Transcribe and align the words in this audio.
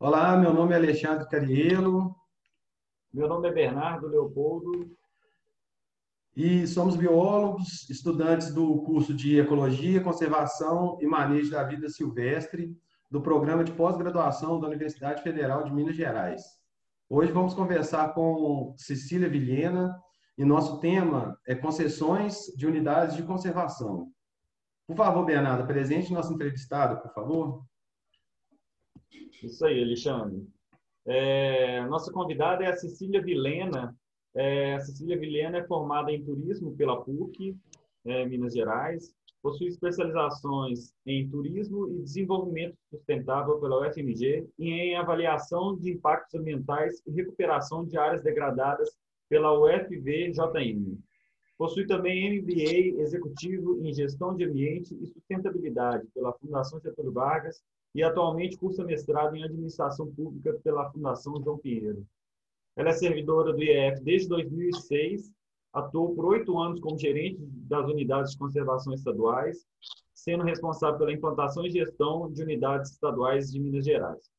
Olá, 0.00 0.36
meu 0.36 0.54
nome 0.54 0.74
é 0.74 0.76
Alexandre 0.76 1.28
Carielo. 1.28 2.14
Meu 3.12 3.26
nome 3.26 3.48
é 3.48 3.52
Bernardo 3.52 4.06
Leopoldo. 4.06 4.96
E 6.36 6.68
somos 6.68 6.94
biólogos, 6.94 7.90
estudantes 7.90 8.54
do 8.54 8.80
curso 8.82 9.12
de 9.12 9.40
Ecologia, 9.40 10.00
Conservação 10.00 10.96
e 11.00 11.06
Manejo 11.06 11.50
da 11.50 11.64
Vida 11.64 11.88
Silvestre 11.88 12.72
do 13.10 13.20
programa 13.20 13.64
de 13.64 13.72
pós-graduação 13.72 14.60
da 14.60 14.68
Universidade 14.68 15.20
Federal 15.20 15.64
de 15.64 15.72
Minas 15.72 15.96
Gerais. 15.96 16.42
Hoje 17.08 17.32
vamos 17.32 17.52
conversar 17.52 18.14
com 18.14 18.76
Cecília 18.78 19.28
Vilhena 19.28 20.00
e 20.38 20.44
nosso 20.44 20.78
tema 20.78 21.36
é 21.44 21.56
concessões 21.56 22.44
de 22.56 22.68
unidades 22.68 23.16
de 23.16 23.24
conservação. 23.24 24.12
Por 24.86 24.94
favor, 24.94 25.24
Bernardo, 25.24 25.66
presente 25.66 26.12
nosso 26.12 26.32
entrevistado, 26.32 27.02
por 27.02 27.12
favor. 27.12 27.64
Isso 29.42 29.64
aí, 29.64 29.82
Alexandre. 29.82 30.46
É, 31.06 31.86
nossa 31.86 32.12
convidada 32.12 32.64
é 32.64 32.68
a 32.68 32.76
Cecília 32.76 33.22
Vilena. 33.22 33.96
É, 34.34 34.74
a 34.74 34.80
Cecília 34.80 35.18
Vilena 35.18 35.58
é 35.58 35.66
formada 35.66 36.12
em 36.12 36.22
turismo 36.22 36.76
pela 36.76 37.02
PUC, 37.02 37.56
é, 38.04 38.26
Minas 38.26 38.52
Gerais. 38.52 39.14
Possui 39.40 39.68
especializações 39.68 40.92
em 41.06 41.28
turismo 41.28 41.88
e 41.88 42.02
desenvolvimento 42.02 42.76
sustentável 42.90 43.58
pela 43.60 43.88
UFMG 43.88 44.48
e 44.58 44.70
em 44.70 44.96
avaliação 44.96 45.76
de 45.76 45.92
impactos 45.92 46.34
ambientais 46.34 47.00
e 47.06 47.12
recuperação 47.12 47.84
de 47.84 47.96
áreas 47.96 48.22
degradadas 48.22 48.90
pela 49.28 49.58
UFVJM. 49.58 50.98
Possui 51.56 51.86
também 51.86 52.40
MBA 52.40 53.00
executivo 53.00 53.80
em 53.84 53.92
gestão 53.92 54.34
de 54.34 54.44
ambiente 54.44 54.94
e 55.00 55.06
sustentabilidade 55.06 56.06
pela 56.14 56.32
Fundação 56.34 56.80
Getúlio 56.80 57.12
Vargas 57.12 57.62
e 57.94 58.02
atualmente 58.02 58.56
cursa 58.56 58.84
mestrado 58.84 59.34
em 59.36 59.44
administração 59.44 60.12
pública 60.12 60.58
pela 60.62 60.90
Fundação 60.90 61.42
João 61.42 61.58
Pinheiro. 61.58 62.06
Ela 62.76 62.90
é 62.90 62.92
servidora 62.92 63.52
do 63.52 63.62
IEF 63.62 64.00
desde 64.02 64.28
2006, 64.28 65.32
atuou 65.72 66.14
por 66.14 66.26
oito 66.26 66.58
anos 66.58 66.80
como 66.80 66.98
gerente 66.98 67.38
das 67.40 67.88
unidades 67.88 68.32
de 68.32 68.38
conservação 68.38 68.94
estaduais, 68.94 69.66
sendo 70.14 70.44
responsável 70.44 70.98
pela 70.98 71.12
implantação 71.12 71.64
e 71.66 71.70
gestão 71.70 72.30
de 72.30 72.42
unidades 72.42 72.92
estaduais 72.92 73.50
de 73.50 73.60
Minas 73.60 73.84
Gerais. 73.84 74.30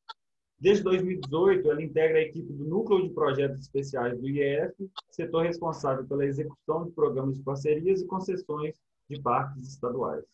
Desde 0.60 0.84
2018, 0.84 1.70
ela 1.70 1.82
integra 1.82 2.18
a 2.18 2.22
equipe 2.22 2.52
do 2.52 2.64
Núcleo 2.64 3.02
de 3.02 3.14
Projetos 3.14 3.60
Especiais 3.60 4.18
do 4.20 4.28
IEF, 4.28 4.74
setor 5.10 5.44
responsável 5.44 6.04
pela 6.06 6.26
execução 6.26 6.84
de 6.84 6.92
programas 6.92 7.36
de 7.38 7.42
parcerias 7.42 8.02
e 8.02 8.06
concessões 8.06 8.78
de 9.08 9.20
parques 9.22 9.66
estaduais. 9.66 10.24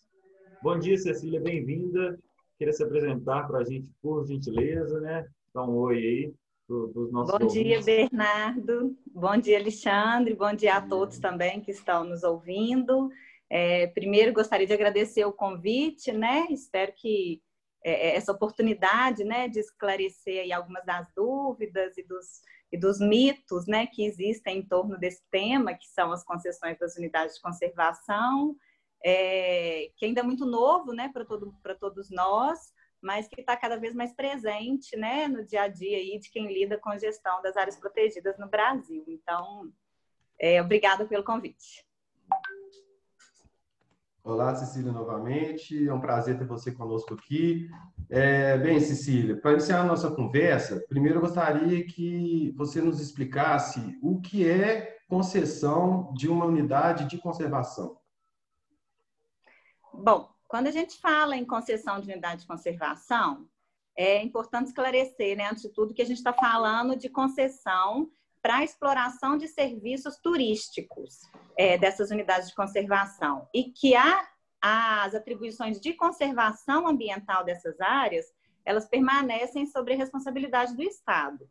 Bom 0.63 0.79
dia, 0.79 0.99
Cecília, 0.99 1.41
bem-vinda. 1.41 2.19
Queria 2.59 2.73
se 2.73 2.83
apresentar 2.83 3.47
para 3.47 3.59
a 3.59 3.65
gente, 3.65 3.91
por 4.03 4.27
gentileza, 4.27 5.01
né? 5.01 5.27
Um 5.55 5.77
oi 5.77 5.97
aí 5.97 6.35
para 6.67 6.77
os 6.77 7.13
nossos 7.13 7.39
Bom 7.39 7.45
ouvintes. 7.45 7.53
dia, 7.53 7.83
Bernardo. 7.83 8.97
Bom 9.07 9.37
dia, 9.37 9.59
Alexandre. 9.59 10.35
Bom 10.35 10.55
dia 10.55 10.77
a 10.77 10.81
todos 10.81 11.19
também 11.19 11.61
que 11.61 11.71
estão 11.71 12.05
nos 12.05 12.23
ouvindo. 12.23 13.11
É, 13.49 13.87
primeiro, 13.89 14.33
gostaria 14.33 14.67
de 14.67 14.73
agradecer 14.73 15.25
o 15.25 15.33
convite, 15.33 16.13
né? 16.13 16.47
Espero 16.51 16.93
que 16.95 17.41
é, 17.87 18.09
é, 18.09 18.17
essa 18.17 18.33
oportunidade 18.33 19.23
né, 19.23 19.49
de 19.49 19.61
esclarecer 19.61 20.43
aí 20.43 20.53
algumas 20.53 20.85
das 20.85 21.07
dúvidas 21.15 21.97
e 21.97 22.03
dos, 22.03 22.41
e 22.73 22.77
dos 22.77 22.99
mitos 22.99 23.67
né, 23.69 23.87
que 23.87 24.05
existem 24.05 24.59
em 24.59 24.67
torno 24.67 24.99
desse 24.99 25.23
tema, 25.31 25.73
que 25.73 25.87
são 25.87 26.11
as 26.11 26.25
concessões 26.25 26.77
das 26.79 26.97
unidades 26.97 27.37
de 27.37 27.41
conservação, 27.41 28.57
é, 29.05 29.91
que 29.97 30.07
ainda 30.07 30.21
é 30.21 30.25
muito 30.25 30.45
novo 30.45 30.93
né, 30.93 31.11
para 31.13 31.25
todo, 31.25 31.55
todos 31.79 32.11
nós, 32.11 32.73
mas 33.01 33.29
que 33.29 33.41
está 33.41 33.57
cada 33.57 33.77
vez 33.77 33.95
mais 33.95 34.13
presente 34.13 34.97
né, 34.97 35.29
no 35.29 35.45
dia 35.45 35.63
a 35.63 35.69
dia 35.69 35.97
aí 35.99 36.19
de 36.19 36.31
quem 36.31 36.53
lida 36.53 36.79
com 36.79 36.91
a 36.91 36.99
gestão 36.99 37.41
das 37.43 37.57
áreas 37.57 37.77
protegidas 37.77 38.39
no 38.39 38.49
Brasil. 38.49 39.05
Então, 39.07 39.71
é, 40.39 40.61
obrigada 40.61 41.07
pelo 41.07 41.25
convite. 41.25 41.87
Olá, 44.27 44.53
Cecília, 44.57 44.91
novamente. 44.91 45.87
É 45.87 45.95
um 45.95 46.01
prazer 46.01 46.37
ter 46.37 46.47
você 46.47 46.73
conosco 46.73 47.15
aqui. 47.15 47.71
É, 48.11 48.59
bem, 48.59 48.81
Cecília, 48.81 49.37
para 49.41 49.53
iniciar 49.53 49.83
a 49.83 49.85
nossa 49.85 50.11
conversa, 50.11 50.85
primeiro 50.89 51.19
eu 51.19 51.21
gostaria 51.23 51.87
que 51.87 52.53
você 52.57 52.81
nos 52.81 53.01
explicasse 53.01 53.97
o 54.03 54.21
que 54.21 54.49
é 54.49 54.97
concessão 55.09 56.13
de 56.13 56.29
uma 56.29 56.45
unidade 56.45 57.07
de 57.07 57.19
conservação. 57.19 57.97
Bom, 59.99 60.29
quando 60.47 60.69
a 60.69 60.71
gente 60.71 60.99
fala 61.01 61.37
em 61.37 61.45
concessão 61.45 62.01
de 62.01 62.11
unidade 62.11 62.43
de 62.43 62.47
conservação, 62.47 63.49
é 63.97 64.23
importante 64.23 64.69
esclarecer, 64.69 65.37
né, 65.37 65.49
antes 65.49 65.63
de 65.63 65.71
tudo, 65.71 65.95
que 65.95 66.03
a 66.03 66.07
gente 66.07 66.19
está 66.19 66.33
falando 66.33 66.97
de 66.97 67.09
concessão 67.09 68.11
para 68.43 68.63
exploração 68.63 69.37
de 69.37 69.49
serviços 69.49 70.19
turísticos 70.19 71.23
é, 71.57 71.77
dessas 71.79 72.11
unidades 72.11 72.49
de 72.49 72.55
conservação 72.55 73.49
e 73.53 73.73
que 73.73 73.95
as 74.63 75.15
atribuições 75.15 75.81
de 75.81 75.95
conservação 75.95 76.87
ambiental 76.87 77.43
dessas 77.45 77.81
áreas, 77.81 78.27
elas 78.65 78.87
permanecem 78.87 79.67
sobre 79.67 79.95
a 79.95 79.97
responsabilidade 79.97 80.77
do 80.77 80.83
Estado. 80.83 81.49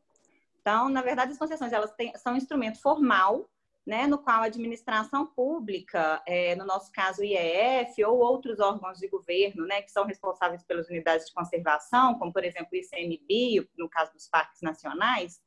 Então, 0.61 0.87
na 0.87 1.01
verdade, 1.01 1.31
as 1.31 1.37
concessões 1.37 1.73
elas 1.73 1.91
têm, 1.93 2.15
são 2.15 2.33
um 2.33 2.37
instrumento 2.37 2.81
formal, 2.81 3.49
né, 3.85 4.07
no 4.07 4.17
qual 4.17 4.41
a 4.41 4.45
administração 4.45 5.25
pública, 5.27 6.21
é, 6.25 6.55
no 6.55 6.65
nosso 6.65 6.91
caso 6.91 7.21
o 7.21 7.25
IEF 7.25 8.03
ou 8.03 8.17
outros 8.17 8.59
órgãos 8.59 8.97
de 8.97 9.07
governo, 9.07 9.65
né, 9.65 9.81
que 9.81 9.91
são 9.91 10.05
responsáveis 10.05 10.63
pelas 10.63 10.89
unidades 10.89 11.27
de 11.27 11.33
conservação, 11.33 12.17
como 12.17 12.33
por 12.33 12.43
exemplo 12.43 12.69
o 12.73 12.75
ICMBio, 12.75 13.67
no 13.77 13.87
caso 13.87 14.11
dos 14.13 14.27
parques 14.27 14.61
nacionais, 14.61 15.39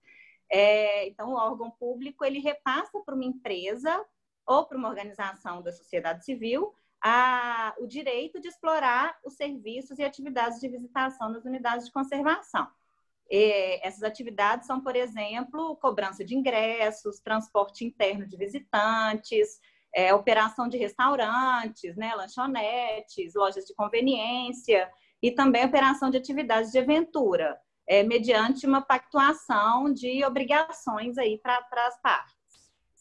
é, 0.51 1.07
então, 1.07 1.31
o 1.31 1.37
órgão 1.37 1.71
público 1.71 2.25
ele 2.25 2.39
repassa 2.39 2.99
para 3.01 3.15
uma 3.15 3.25
empresa 3.25 4.05
ou 4.47 4.65
para 4.67 4.79
uma 4.79 4.89
organização 4.89 5.63
da 5.63 5.71
sociedade 5.71 6.25
civil 6.25 6.75
a, 7.03 7.75
o 7.79 7.87
direito 7.87 8.41
de 8.41 8.49
explorar 8.49 9.19
os 9.25 9.35
serviços 9.35 9.99
e 9.99 10.05
atividades 10.05 10.59
de 10.59 10.69
visitação 10.69 11.29
nas 11.29 11.45
unidades 11.45 11.87
de 11.87 11.93
conservação. 11.93 12.67
E 13.31 13.81
essas 13.87 14.03
atividades 14.03 14.67
são, 14.67 14.81
por 14.81 14.97
exemplo, 14.97 15.77
cobrança 15.77 16.25
de 16.25 16.35
ingressos, 16.35 17.21
transporte 17.21 17.85
interno 17.85 18.27
de 18.27 18.37
visitantes, 18.37 19.61
é, 19.95 20.15
operação 20.15 20.69
de 20.69 20.79
restaurantes, 20.79 21.97
né, 21.97 22.15
lanchonetes, 22.15 23.35
lojas 23.35 23.65
de 23.65 23.75
conveniência 23.75 24.91
e 25.23 25.31
também 25.31 25.65
operação 25.65 26.11
de 26.11 26.17
atividades 26.17 26.71
de 26.71 26.79
aventura 26.79 27.59
é, 27.89 28.03
mediante 28.03 28.67
uma 28.67 28.83
pactuação 28.83 29.93
de 29.93 30.23
obrigações 30.25 31.17
aí 31.17 31.39
para 31.39 31.67
as 31.87 32.01
partes. 32.03 32.37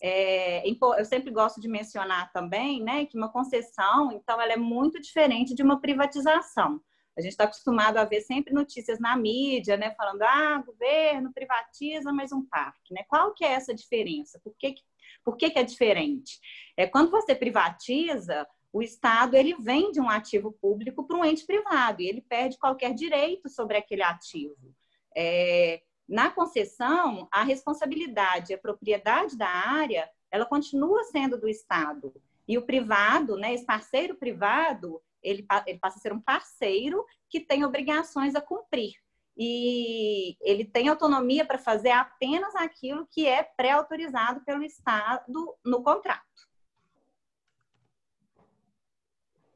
É, 0.01 0.63
eu 0.67 1.05
sempre 1.05 1.31
gosto 1.31 1.59
de 1.59 1.67
mencionar 1.67 2.31
também, 2.31 2.81
né, 2.81 3.05
que 3.05 3.17
uma 3.17 3.31
concessão, 3.31 4.11
então, 4.11 4.39
ela 4.39 4.53
é 4.53 4.57
muito 4.57 4.99
diferente 5.01 5.53
de 5.53 5.63
uma 5.63 5.81
privatização. 5.81 6.79
A 7.17 7.21
gente 7.21 7.31
está 7.31 7.45
acostumado 7.45 7.97
a 7.97 8.05
ver 8.05 8.21
sempre 8.21 8.53
notícias 8.53 8.99
na 8.99 9.17
mídia, 9.17 9.75
né, 9.75 9.91
falando, 9.95 10.21
ah, 10.21 10.63
governo 10.63 11.33
privatiza 11.33 12.13
mais 12.13 12.31
um 12.31 12.45
parque, 12.45 12.93
né? 12.93 13.03
Qual 13.07 13.33
que 13.33 13.43
é 13.43 13.53
essa 13.53 13.73
diferença? 13.73 14.39
Por 14.43 14.55
que, 14.55 14.75
por 15.23 15.35
que, 15.35 15.49
que 15.49 15.57
é 15.57 15.63
diferente? 15.63 16.39
É, 16.77 16.85
quando 16.85 17.09
você 17.09 17.33
privatiza, 17.33 18.47
o 18.71 18.83
Estado 18.83 19.35
ele 19.35 19.55
vende 19.59 19.99
um 19.99 20.09
ativo 20.09 20.51
público 20.51 21.07
para 21.07 21.17
um 21.17 21.25
ente 21.25 21.43
privado 21.43 22.03
e 22.03 22.07
ele 22.07 22.21
perde 22.21 22.59
qualquer 22.59 22.93
direito 22.93 23.49
sobre 23.49 23.77
aquele 23.77 24.03
ativo. 24.03 24.75
É, 25.15 25.81
na 26.07 26.29
concessão, 26.29 27.27
a 27.31 27.43
responsabilidade, 27.43 28.53
a 28.53 28.57
propriedade 28.59 29.35
da 29.35 29.49
área, 29.49 30.07
ela 30.29 30.45
continua 30.45 31.03
sendo 31.05 31.39
do 31.39 31.49
Estado. 31.49 32.13
E 32.47 32.57
o 32.57 32.61
privado, 32.61 33.35
né, 33.35 33.53
esse 33.55 33.65
parceiro 33.65 34.15
privado, 34.15 35.01
ele, 35.21 35.45
ele 35.65 35.79
passa 35.79 35.97
a 35.97 36.01
ser 36.01 36.13
um 36.13 36.21
parceiro 36.21 37.05
que 37.29 37.39
tem 37.39 37.65
obrigações 37.65 38.35
a 38.35 38.41
cumprir. 38.41 38.93
E 39.37 40.35
ele 40.41 40.65
tem 40.65 40.87
autonomia 40.87 41.45
para 41.45 41.59
fazer 41.59 41.91
apenas 41.91 42.55
aquilo 42.55 43.07
que 43.11 43.27
é 43.27 43.43
pré-autorizado 43.43 44.43
pelo 44.43 44.63
Estado 44.63 45.55
no 45.63 45.83
contrato. 45.83 46.25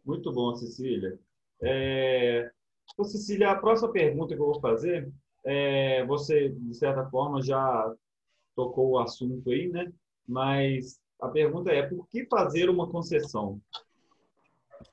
Muito 0.06 0.32
bom, 0.32 0.56
Cecília. 0.56 1.20
É... 1.62 2.52
Então, 2.94 3.06
Cecília, 3.06 3.52
a 3.52 3.56
próxima 3.56 3.92
pergunta 3.92 4.36
que 4.36 4.42
eu 4.42 4.46
vou 4.46 4.60
fazer, 4.60 5.12
é... 5.44 6.06
você, 6.06 6.50
de 6.50 6.76
certa 6.76 7.10
forma, 7.10 7.42
já 7.42 7.92
tocou 8.56 8.92
o 8.92 9.00
assunto 9.00 9.50
aí, 9.50 9.70
né? 9.70 9.92
Mas 10.28 11.00
a 11.20 11.28
pergunta 11.30 11.72
é, 11.72 11.88
por 11.88 12.08
que 12.08 12.26
fazer 12.26 12.70
uma 12.70 12.90
concessão? 12.90 13.62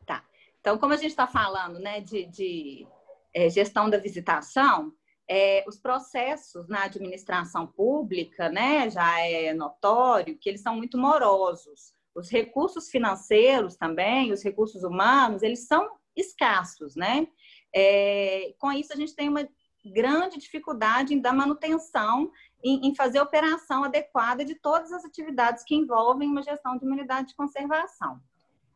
Tá. 0.04 0.27
Então, 0.68 0.76
como 0.76 0.92
a 0.92 0.98
gente 0.98 1.12
está 1.12 1.26
falando 1.26 1.78
né, 1.78 1.98
de, 2.02 2.26
de 2.26 2.86
é, 3.32 3.48
gestão 3.48 3.88
da 3.88 3.96
visitação, 3.96 4.92
é, 5.26 5.64
os 5.66 5.78
processos 5.78 6.68
na 6.68 6.84
administração 6.84 7.66
pública, 7.66 8.50
né, 8.50 8.90
já 8.90 9.18
é 9.20 9.54
notório 9.54 10.36
que 10.36 10.46
eles 10.46 10.60
são 10.60 10.76
muito 10.76 10.98
morosos. 10.98 11.94
Os 12.14 12.28
recursos 12.28 12.90
financeiros 12.90 13.76
também, 13.76 14.30
os 14.30 14.42
recursos 14.42 14.84
humanos, 14.84 15.42
eles 15.42 15.66
são 15.66 15.88
escassos, 16.14 16.94
né? 16.94 17.26
É, 17.74 18.54
com 18.58 18.70
isso, 18.70 18.92
a 18.92 18.96
gente 18.96 19.14
tem 19.14 19.30
uma 19.30 19.48
grande 19.86 20.36
dificuldade 20.36 21.18
da 21.18 21.32
manutenção, 21.32 22.30
em, 22.62 22.88
em 22.88 22.94
fazer 22.94 23.22
operação 23.22 23.84
adequada 23.84 24.44
de 24.44 24.54
todas 24.54 24.92
as 24.92 25.02
atividades 25.02 25.64
que 25.64 25.74
envolvem 25.74 26.28
uma 26.28 26.42
gestão 26.42 26.76
de 26.76 26.84
unidade 26.84 27.28
de 27.28 27.34
conservação. 27.34 28.20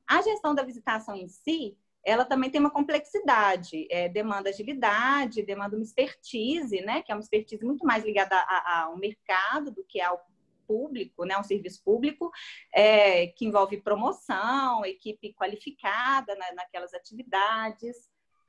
A 0.06 0.22
gestão 0.22 0.54
da 0.54 0.62
visitação 0.62 1.14
em 1.14 1.28
si, 1.28 1.76
ela 2.04 2.24
também 2.24 2.50
tem 2.50 2.60
uma 2.60 2.70
complexidade, 2.70 3.86
é, 3.90 4.08
demanda 4.08 4.50
agilidade, 4.50 5.42
demanda 5.42 5.76
uma 5.76 5.84
expertise, 5.84 6.80
né, 6.80 7.02
que 7.02 7.12
é 7.12 7.14
uma 7.14 7.20
expertise 7.20 7.64
muito 7.64 7.86
mais 7.86 8.04
ligada 8.04 8.36
ao 8.64 8.96
mercado 8.96 9.70
do 9.70 9.84
que 9.84 10.00
ao 10.00 10.20
público, 10.66 11.24
né, 11.24 11.38
um 11.38 11.44
serviço 11.44 11.82
público, 11.84 12.30
é, 12.72 13.28
que 13.28 13.44
envolve 13.44 13.80
promoção, 13.80 14.84
equipe 14.84 15.34
qualificada 15.34 16.34
na, 16.34 16.52
naquelas 16.54 16.92
atividades. 16.94 17.96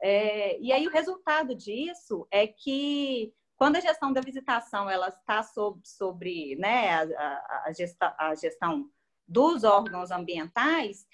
É, 0.01 0.59
e 0.59 0.71
aí 0.71 0.88
o 0.88 0.91
resultado 0.91 1.55
disso 1.55 2.27
é 2.31 2.47
que 2.47 3.33
quando 3.55 3.75
a 3.75 3.81
gestão 3.81 4.11
da 4.11 4.21
visitação 4.21 4.89
ela 4.89 5.09
está 5.09 5.44
sobre, 5.44 5.81
sobre 5.85 6.55
né, 6.55 6.89
a, 6.89 7.01
a, 7.03 7.63
a, 7.67 7.71
gestão, 7.71 8.13
a 8.17 8.35
gestão 8.35 8.89
dos 9.28 9.64
órgãos 9.64 10.12
ambientais, 10.12 11.08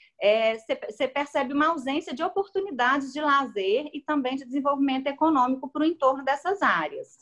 você 0.89 1.03
é, 1.03 1.07
percebe 1.07 1.53
uma 1.53 1.67
ausência 1.67 2.13
de 2.13 2.23
oportunidades 2.23 3.13
de 3.13 3.21
lazer 3.21 3.89
e 3.93 4.01
também 4.01 4.35
de 4.35 4.45
desenvolvimento 4.45 5.07
econômico 5.07 5.69
para 5.69 5.83
o 5.83 5.85
entorno 5.85 6.23
dessas 6.23 6.61
áreas. 6.61 7.19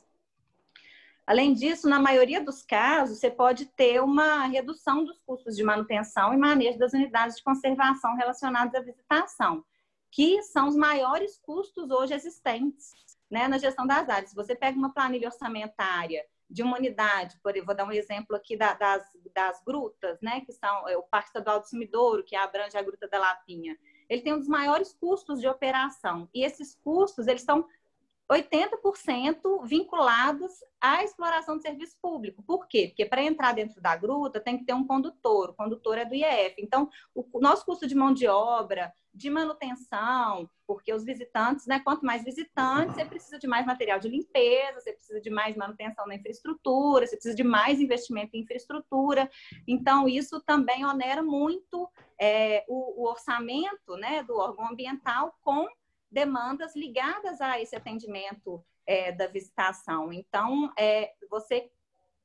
Além 1.26 1.54
disso, 1.54 1.90
na 1.90 2.00
maioria 2.00 2.42
dos 2.42 2.64
casos, 2.64 3.20
você 3.20 3.30
pode 3.30 3.66
ter 3.66 4.02
uma 4.02 4.46
redução 4.46 5.04
dos 5.04 5.20
custos 5.20 5.58
de 5.58 5.64
manutenção 5.64 6.34
e 6.34 6.38
manejo 6.38 6.80
das 6.80 6.94
unidades 6.94 7.36
de 7.36 7.44
conservação 7.44 8.16
relacionadas 8.16 8.74
à 8.74 8.80
visitação, 8.80 9.64
que 10.10 10.42
são 10.42 10.70
os 10.70 10.76
maiores 10.76 11.38
custos 11.38 11.92
hoje 11.92 12.14
existentes 12.14 12.94
né, 13.30 13.48
na 13.48 13.58
gestão 13.58 13.86
das 13.86 14.08
áreas. 14.08 14.30
Se 14.30 14.36
você 14.36 14.56
pega 14.56 14.78
uma 14.78 14.94
planilha 14.94 15.28
orçamentária 15.28 16.24
de 16.50 16.64
uma 16.64 16.78
unidade, 16.78 17.38
por 17.44 17.54
vou 17.66 17.76
dar 17.76 17.86
um 17.86 17.92
exemplo 17.92 18.36
aqui 18.36 18.56
da, 18.56 18.74
das, 18.74 19.06
das 19.34 19.62
grutas, 19.64 20.20
né, 20.22 20.42
que 20.42 20.54
são 20.54 20.88
é, 20.88 20.98
o 20.98 21.04
Parque 21.04 21.30
Estadual 21.30 21.60
do 21.60 21.68
Sumidouro, 21.68 22.24
que 22.24 22.36
abrange 22.36 22.78
a 22.78 22.82
Gruta 22.82 23.08
da 23.08 23.20
Lapinha. 23.20 23.78
Ele 24.10 24.22
tem 24.22 24.34
um 24.34 24.40
dos 24.40 24.48
maiores 24.48 24.94
custos 24.94 25.42
de 25.42 25.48
operação, 25.48 26.30
e 26.34 26.46
esses 26.46 26.76
custos, 26.76 27.28
eles 27.28 27.42
estão 27.42 27.68
80% 28.30 29.66
vinculados 29.66 30.52
à 30.82 31.04
exploração 31.04 31.58
de 31.58 31.64
serviço 31.64 31.96
público. 32.02 32.44
Por 32.44 32.68
quê? 32.68 32.88
Porque 32.90 33.06
para 33.06 33.24
entrar 33.24 33.54
dentro 33.54 33.82
da 33.82 33.96
gruta 33.96 34.40
tem 34.40 34.58
que 34.58 34.66
ter 34.66 34.74
um 34.74 34.86
condutor, 34.86 35.50
o 35.50 35.54
condutor 35.54 35.98
é 35.98 36.06
do 36.06 36.14
IEF. 36.14 36.56
Então, 36.60 36.90
o 37.16 37.40
nosso 37.40 37.66
custo 37.66 37.88
de 37.88 37.96
mão 37.96 38.14
de 38.14 38.28
obra, 38.28 38.92
de 39.14 39.30
manutenção, 39.30 40.48
porque 40.68 40.94
os 40.94 41.04
visitantes, 41.04 41.66
né, 41.66 41.80
quanto 41.80 42.06
mais 42.06 42.24
visitantes, 42.24 42.96
você 42.96 43.06
precisa 43.06 43.40
de 43.40 43.48
mais 43.48 43.66
material 43.66 43.98
de 44.00 44.10
limpeza, 44.10 44.80
você 44.80 44.94
precisa 44.94 45.20
de 45.20 45.30
mais 45.30 45.56
manutenção 45.56 46.06
na 46.06 46.16
infraestrutura, 46.16 47.08
você 47.08 47.16
precisa 47.16 47.36
de 47.36 47.44
mais 47.44 47.80
investimento 47.80 48.36
em 48.36 48.42
infraestrutura. 48.42 49.30
Então, 49.66 50.08
isso 50.08 50.40
também 50.42 50.86
onera 50.86 51.24
muito 51.24 51.90
é, 52.20 52.64
o, 52.68 53.02
o 53.02 53.10
orçamento 53.10 53.96
né, 53.98 54.22
do 54.24 54.36
órgão 54.36 54.68
ambiental 54.70 55.34
com 55.42 55.68
demandas 56.12 56.76
ligadas 56.76 57.42
a 57.42 57.60
esse 57.62 57.76
atendimento 57.76 58.64
é, 58.86 59.12
da 59.12 59.28
visitação. 59.28 60.12
Então, 60.12 60.72
é, 60.78 61.14
você 61.30 61.70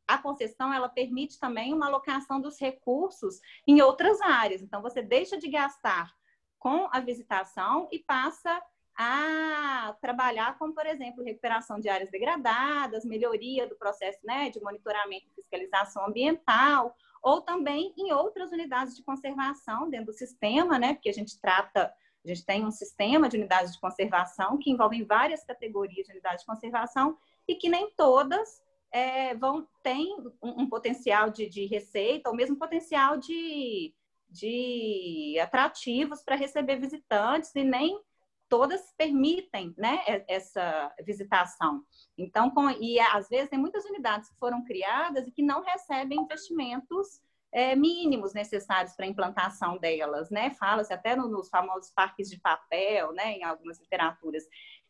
a 0.06 0.18
concessão 0.18 0.72
ela 0.72 0.88
permite 0.88 1.38
também 1.38 1.72
uma 1.72 1.86
alocação 1.86 2.40
dos 2.40 2.58
recursos 2.58 3.40
em 3.66 3.80
outras 3.80 4.20
áreas. 4.20 4.60
Então, 4.60 4.82
você 4.82 5.00
deixa 5.00 5.38
de 5.38 5.48
gastar 5.48 6.12
com 6.58 6.88
a 6.92 7.00
visitação 7.00 7.88
e 7.90 7.98
passa 7.98 8.62
a 8.94 9.96
trabalhar 10.00 10.58
com, 10.58 10.72
por 10.72 10.86
exemplo, 10.86 11.24
recuperação 11.24 11.80
de 11.80 11.88
áreas 11.88 12.10
degradadas, 12.10 13.04
melhoria 13.04 13.66
do 13.66 13.76
processo 13.76 14.18
né, 14.22 14.50
de 14.50 14.60
monitoramento 14.60 15.26
e 15.28 15.34
fiscalização 15.34 16.06
ambiental, 16.06 16.94
ou 17.22 17.40
também 17.40 17.94
em 17.96 18.12
outras 18.12 18.52
unidades 18.52 18.96
de 18.96 19.02
conservação 19.02 19.88
dentro 19.88 20.06
do 20.06 20.12
sistema, 20.12 20.78
né, 20.78 20.94
porque 20.94 21.08
a 21.08 21.14
gente 21.14 21.40
trata 21.40 21.92
a 22.24 22.28
gente 22.28 22.44
tem 22.44 22.64
um 22.64 22.70
sistema 22.70 23.28
de 23.28 23.36
unidades 23.36 23.72
de 23.72 23.80
conservação 23.80 24.58
que 24.58 24.70
envolvem 24.70 25.04
várias 25.04 25.44
categorias 25.44 26.06
de 26.06 26.12
unidades 26.12 26.40
de 26.40 26.46
conservação 26.46 27.16
e 27.48 27.54
que 27.54 27.68
nem 27.68 27.90
todas 27.96 28.62
é, 28.92 29.34
vão 29.34 29.66
têm 29.82 30.16
um, 30.42 30.62
um 30.62 30.68
potencial 30.68 31.30
de, 31.30 31.48
de, 31.48 31.66
receita 31.66 32.28
ou 32.28 32.36
mesmo 32.36 32.56
potencial 32.56 33.16
de, 33.16 33.92
de 34.28 35.38
atrativos 35.40 36.22
para 36.22 36.36
receber 36.36 36.76
visitantes 36.76 37.54
e 37.54 37.64
nem 37.64 38.00
todas 38.48 38.92
permitem 38.98 39.74
né, 39.78 40.02
essa 40.28 40.94
visitação. 41.02 41.82
Então, 42.18 42.50
com, 42.50 42.68
e 42.70 43.00
às 43.00 43.28
vezes 43.30 43.48
tem 43.48 43.58
muitas 43.58 43.84
unidades 43.86 44.28
que 44.28 44.36
foram 44.36 44.62
criadas 44.62 45.26
e 45.26 45.32
que 45.32 45.42
não 45.42 45.62
recebem 45.62 46.20
investimentos 46.20 47.22
é, 47.52 47.76
mínimos 47.76 48.32
necessários 48.32 48.94
para 48.94 49.04
a 49.04 49.08
implantação 49.08 49.76
delas, 49.78 50.30
né? 50.30 50.50
Fala-se 50.54 50.92
até 50.92 51.14
no, 51.14 51.28
nos 51.28 51.48
famosos 51.48 51.90
parques 51.90 52.30
de 52.30 52.40
papel, 52.40 53.12
né? 53.12 53.32
Em 53.32 53.44
algumas 53.44 53.78
literaturas. 53.78 54.44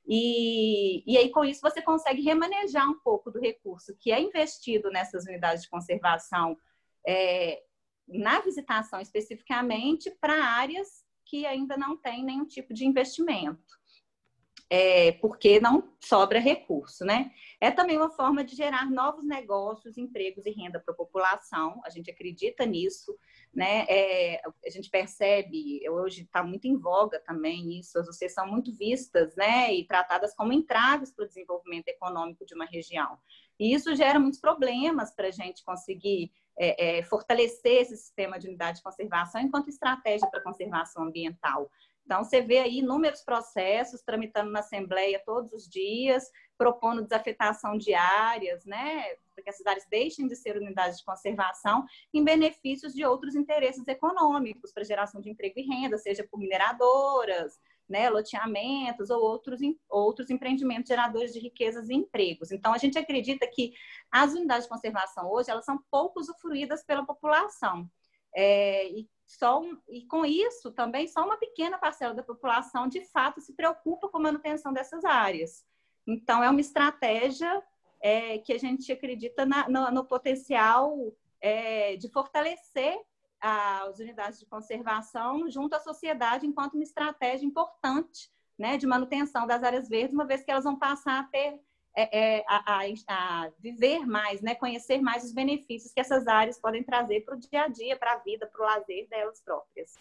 E, 0.07 1.03
e 1.07 1.19
aí, 1.19 1.31
com 1.31 1.45
isso, 1.45 1.61
você 1.61 1.83
consegue 1.83 2.23
remanejar 2.23 2.89
um 2.89 2.99
pouco 3.01 3.31
do 3.31 3.41
recurso 3.41 3.97
que 3.99 4.13
é 4.13 4.21
investido 4.21 4.91
nessas 4.91 5.25
unidades 5.25 5.63
de 5.63 5.71
conservação 5.71 6.57
é, 7.07 7.63
na 8.07 8.41
visitação 8.41 9.01
especificamente 9.01 10.11
para 10.21 10.45
áreas 10.45 11.05
que 11.25 11.47
ainda 11.47 11.77
não 11.77 11.97
têm 11.97 12.25
nenhum 12.25 12.45
tipo 12.45 12.75
de 12.75 12.85
investimento 12.85 13.82
é, 14.75 15.13
porque 15.13 15.61
não 15.61 15.93
sobra 16.01 16.41
recurso, 16.41 17.05
né? 17.05 17.31
É 17.61 17.71
também 17.71 17.99
uma 17.99 18.09
forma 18.09 18.43
de 18.43 18.57
gerar 18.57 18.91
novos 18.91 19.23
negócios, 19.23 19.99
empregos 19.99 20.47
e 20.47 20.51
renda 20.51 20.81
para 20.81 20.95
a 20.95 20.97
população. 20.97 21.79
A 21.85 21.91
gente 21.91 22.11
acredita 22.11 22.65
nisso, 22.65 23.15
né? 23.53 23.85
É, 23.87 24.41
a 24.67 24.71
gente 24.71 24.89
percebe, 24.89 25.87
hoje 25.91 26.23
está 26.23 26.43
muito 26.43 26.67
em 26.67 26.79
voga 26.79 27.21
também 27.21 27.79
isso, 27.79 27.99
as 27.99 28.07
vocês 28.07 28.33
são 28.33 28.47
muito 28.47 28.75
vistas, 28.75 29.37
né? 29.37 29.75
E 29.75 29.87
tratadas 29.87 30.35
como 30.35 30.55
entraves 30.55 31.13
para 31.13 31.27
o 31.27 31.29
desenvolvimento 31.29 31.89
econômico 31.89 32.47
de 32.47 32.55
uma 32.55 32.65
região. 32.65 33.19
E 33.61 33.75
isso 33.75 33.95
gera 33.95 34.19
muitos 34.19 34.41
problemas 34.41 35.15
para 35.15 35.29
a 35.29 35.31
gente 35.31 35.63
conseguir 35.63 36.33
é, 36.59 36.99
é, 36.99 37.03
fortalecer 37.03 37.83
esse 37.83 37.97
sistema 37.99 38.39
de 38.39 38.49
unidade 38.49 38.79
de 38.79 38.83
conservação 38.83 39.43
enquanto 39.43 39.69
estratégia 39.69 40.31
para 40.31 40.43
conservação 40.43 41.03
ambiental. 41.03 41.71
Então, 42.05 42.25
você 42.25 42.41
vê 42.41 42.59
aí 42.59 42.79
inúmeros 42.79 43.23
processos 43.23 44.03
tramitando 44.03 44.51
na 44.51 44.61
Assembleia 44.61 45.23
todos 45.25 45.53
os 45.53 45.69
dias, 45.69 46.31
propondo 46.59 47.03
desafetação 47.03 47.77
de 47.77 47.95
áreas, 47.95 48.65
né, 48.65 49.15
para 49.35 49.43
que 49.43 49.51
essas 49.51 49.67
áreas 49.67 49.87
deixem 49.89 50.27
de 50.27 50.37
ser 50.37 50.57
unidades 50.57 50.99
de 50.99 51.05
conservação 51.05 51.85
em 52.13 52.23
benefícios 52.23 52.93
de 52.93 53.05
outros 53.05 53.35
interesses 53.35 53.87
econômicos, 53.89 54.73
para 54.73 54.85
geração 54.85 55.21
de 55.21 55.31
emprego 55.31 55.59
e 55.59 55.63
renda, 55.63 55.97
seja 55.97 56.27
por 56.31 56.39
mineradoras, 56.39 57.59
né, 57.89 58.09
loteamentos 58.09 59.11
ou 59.11 59.21
outros, 59.23 59.61
outros 59.89 60.31
empreendimentos 60.31 60.89
geradores 60.89 61.33
de 61.33 61.41
riquezas 61.41 61.89
e 61.89 61.95
empregos. 61.95 62.51
Então, 62.51 62.73
a 62.73 62.79
gente 62.79 62.99
acredita 62.99 63.47
que 63.47 63.73
as 64.11 64.33
unidades 64.33 64.65
de 64.65 64.71
conservação 64.71 65.31
hoje, 65.31 65.51
elas 65.51 65.65
são 65.65 65.79
pouco 65.91 66.21
usufruídas 66.21 66.85
pela 66.85 67.05
população. 67.05 67.89
É, 68.35 68.89
e 68.89 69.09
só 69.27 69.61
um, 69.61 69.79
e 69.89 70.05
com 70.07 70.25
isso 70.25 70.71
também 70.73 71.09
só 71.09 71.25
uma 71.25 71.37
pequena 71.37 71.79
parcela 71.79 72.15
da 72.15 72.23
população 72.23 72.87
de 72.87 73.05
fato 73.07 73.41
se 73.41 73.55
preocupa 73.55 74.09
com 74.09 74.19
a 74.19 74.23
manutenção 74.23 74.73
dessas 74.73 75.05
áreas. 75.05 75.65
Então 76.07 76.43
é 76.43 76.51
uma 76.51 76.61
estratégia 76.61 77.63
é, 78.01 78.39
que 78.39 78.53
a 78.53 78.59
gente 78.59 78.91
acredita 78.91 79.47
na, 79.47 79.69
no, 79.69 79.91
no, 79.91 80.05
potencial 80.05 80.97
é, 81.41 81.97
de 81.97 82.09
fortalecer 82.09 82.99
as 83.41 83.99
unidades 83.99 84.39
de 84.39 84.47
conservação 84.47 85.49
junto 85.49 85.75
à 85.75 85.81
sociedade 85.81 86.47
enquanto 86.47 86.75
uma 86.75 86.83
estratégia 86.83 87.47
importante 87.47 88.31
né, 88.59 88.77
de 88.77 88.87
manutenção 88.87 89.47
das 89.47 89.63
áreas 89.63 89.89
verdes, 89.89 90.15
uma 90.15 90.27
vez 90.27 90.45
que 90.45 90.51
elas 90.51 90.65
vão 90.65 90.79
passar 90.79 91.21
a 91.21 91.25
ter 91.25 91.61
é, 91.95 92.39
é, 92.39 92.45
a, 92.49 92.81
a, 93.09 93.51
viver 93.59 94.07
mais, 94.07 94.41
né? 94.41 94.55
conhecer 94.55 95.01
mais 95.01 95.25
os 95.25 95.33
benefícios 95.33 95.93
que 95.93 96.01
essas 96.01 96.27
áreas 96.27 96.59
podem 96.59 96.83
trazer 96.83 97.21
para 97.21 97.37
o 97.37 97.39
dia 97.39 97.65
a 97.65 97.69
dia, 97.69 97.97
para 97.97 98.15
a 98.15 98.19
vida, 98.19 98.47
para 98.47 98.63
o 98.63 98.67
lazer 98.67 99.09
delas 99.09 99.41
próprias. 99.43 99.93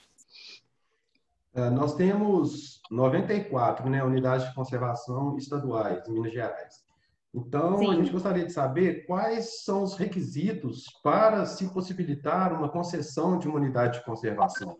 É, 1.54 1.70
nós 1.70 1.96
temos 1.96 2.82
94 2.90 3.90
né, 3.90 4.02
unidades 4.04 4.48
de 4.48 4.56
conservação 4.56 5.38
estaduais 5.38 6.08
em 6.08 6.14
Minas 6.14 6.32
Gerais. 6.32 6.86
Então, 7.34 7.78
Sim. 7.78 7.92
a 7.92 7.96
gente 7.96 8.12
gostaria 8.12 8.46
de 8.46 8.52
saber 8.52 9.06
quais 9.06 9.64
são 9.64 9.84
os 9.84 9.96
requisitos 9.96 10.86
para 11.02 11.46
se 11.46 11.74
possibilitar 11.74 12.54
uma 12.54 12.70
concessão 12.70 13.38
de 13.38 13.48
uma 13.48 13.58
unidade 13.58 14.00
de 14.00 14.06
conservação. 14.06 14.78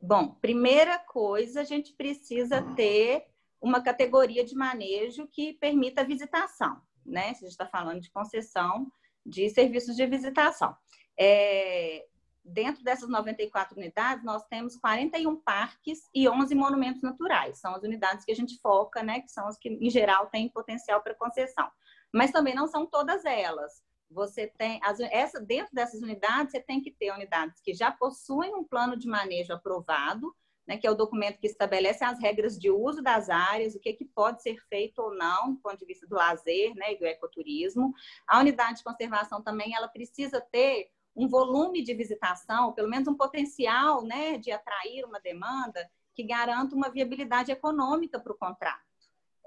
Bom, 0.00 0.34
primeira 0.40 0.98
coisa, 0.98 1.60
a 1.60 1.64
gente 1.64 1.92
precisa 1.92 2.62
ter 2.74 3.31
uma 3.62 3.80
categoria 3.80 4.44
de 4.44 4.56
manejo 4.56 5.28
que 5.28 5.54
permita 5.54 6.04
visitação, 6.04 6.82
né? 7.06 7.32
Se 7.34 7.44
a 7.44 7.48
gente 7.48 7.50
está 7.50 7.66
falando 7.66 8.00
de 8.00 8.10
concessão 8.10 8.90
de 9.24 9.48
serviços 9.48 9.94
de 9.94 10.04
visitação. 10.04 10.76
É, 11.16 12.04
dentro 12.44 12.82
dessas 12.82 13.08
94 13.08 13.76
unidades, 13.78 14.24
nós 14.24 14.44
temos 14.46 14.76
41 14.76 15.36
parques 15.36 16.10
e 16.12 16.28
11 16.28 16.54
monumentos 16.56 17.02
naturais. 17.02 17.58
São 17.58 17.74
as 17.74 17.82
unidades 17.82 18.24
que 18.24 18.32
a 18.32 18.34
gente 18.36 18.58
foca, 18.60 19.02
né, 19.02 19.20
que 19.20 19.30
são 19.30 19.46
as 19.46 19.56
que, 19.56 19.68
em 19.68 19.90
geral, 19.90 20.26
têm 20.26 20.48
potencial 20.48 21.00
para 21.00 21.14
concessão. 21.14 21.70
Mas 22.12 22.32
também 22.32 22.54
não 22.54 22.66
são 22.66 22.84
todas 22.84 23.24
elas. 23.24 23.82
Você 24.10 24.46
tem, 24.46 24.80
as, 24.82 25.00
essa, 25.00 25.40
dentro 25.40 25.72
dessas 25.72 26.02
unidades, 26.02 26.52
você 26.52 26.60
tem 26.60 26.82
que 26.82 26.90
ter 26.90 27.12
unidades 27.12 27.60
que 27.60 27.72
já 27.72 27.90
possuem 27.90 28.54
um 28.54 28.64
plano 28.64 28.96
de 28.96 29.08
manejo 29.08 29.52
aprovado, 29.54 30.34
né, 30.66 30.76
que 30.76 30.86
é 30.86 30.90
o 30.90 30.94
documento 30.94 31.38
que 31.38 31.46
estabelece 31.46 32.04
as 32.04 32.20
regras 32.20 32.58
de 32.58 32.70
uso 32.70 33.02
das 33.02 33.28
áreas, 33.28 33.74
o 33.74 33.80
que, 33.80 33.92
que 33.92 34.04
pode 34.04 34.42
ser 34.42 34.58
feito 34.68 35.00
ou 35.00 35.14
não, 35.14 35.54
do 35.54 35.60
ponto 35.60 35.78
de 35.78 35.86
vista 35.86 36.06
do 36.06 36.14
lazer 36.14 36.74
né, 36.74 36.92
e 36.92 36.98
do 36.98 37.04
ecoturismo. 37.04 37.92
A 38.26 38.38
unidade 38.40 38.78
de 38.78 38.84
conservação 38.84 39.42
também 39.42 39.74
ela 39.74 39.88
precisa 39.88 40.40
ter 40.40 40.90
um 41.14 41.28
volume 41.28 41.82
de 41.82 41.94
visitação, 41.94 42.72
pelo 42.72 42.88
menos 42.88 43.06
um 43.08 43.14
potencial 43.14 44.02
né, 44.02 44.38
de 44.38 44.50
atrair 44.50 45.04
uma 45.04 45.20
demanda 45.20 45.90
que 46.14 46.22
garanta 46.22 46.74
uma 46.74 46.90
viabilidade 46.90 47.50
econômica 47.50 48.18
para 48.20 48.32
o 48.32 48.38
contrato. 48.38 48.80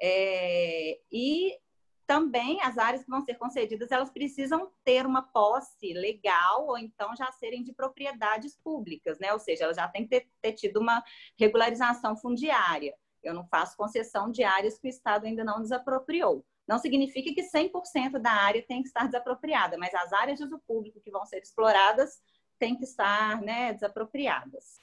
É, 0.02 1.00
e 1.12 1.58
também 2.06 2.62
as 2.62 2.78
áreas 2.78 3.04
que 3.04 3.10
vão 3.10 3.22
ser 3.22 3.36
concedidas, 3.36 3.92
elas 3.92 4.10
precisam 4.10 4.72
ter 4.84 5.06
uma 5.06 5.22
posse 5.22 5.94
legal 5.94 6.68
ou 6.68 6.78
então 6.78 7.16
já 7.16 7.32
serem 7.32 7.64
de 7.64 7.74
propriedades 7.74 8.58
públicas, 8.64 9.20
né? 9.20 9.34
Ou 9.34 9.40
seja, 9.40 9.66
elas 9.66 9.78
já 9.78 9.88
têm 9.88 10.04
que 10.04 10.10
ter, 10.10 10.30
ter 10.42 10.54
tido 10.54 10.80
uma 10.80 11.04
regularização 11.38 12.16
fundiária. 12.16 12.96
Eu 13.24 13.34
não 13.34 13.46
faço 13.48 13.76
concessão 13.76 14.32
de 14.32 14.44
áreas 14.44 14.78
que 14.78 14.88
o 14.88 14.90
Estado 14.90 15.26
ainda 15.26 15.44
não 15.44 15.62
desapropriou. 15.62 16.46
Não 16.68 16.80
significa 16.80 17.34
que 17.34 17.44
100% 17.44 18.20
da 18.20 18.32
área 18.32 18.64
tem 18.66 18.82
que 18.82 18.88
estar 18.88 19.06
desapropriada, 19.06 19.78
mas 19.78 19.94
as 19.94 20.14
áreas 20.14 20.38
de 20.38 20.46
uso 20.46 20.60
público 20.68 21.00
que 21.00 21.12
vão 21.12 21.26
ser 21.26 21.40
exploradas 21.40 22.20
têm 22.58 22.76
que 22.76 22.84
estar 22.84 23.42
né, 23.42 23.74
desapropriadas. 23.74 24.80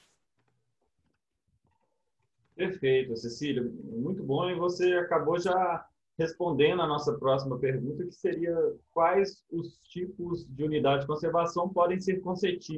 Perfeito, 2.55 3.15
Cecília. 3.17 3.63
Muito 3.63 4.23
bom. 4.23 4.49
E 4.49 4.55
você 4.55 4.93
acabou 4.93 5.39
já 5.39 5.87
respondendo 6.17 6.81
a 6.81 6.87
nossa 6.87 7.13
próxima 7.13 7.57
pergunta, 7.57 8.05
que 8.05 8.13
seria 8.13 8.55
quais 8.91 9.43
os 9.51 9.79
tipos 9.83 10.45
de 10.47 10.63
unidade 10.63 11.01
de 11.01 11.07
conservação 11.07 11.69
podem 11.69 11.99
ser 11.99 12.21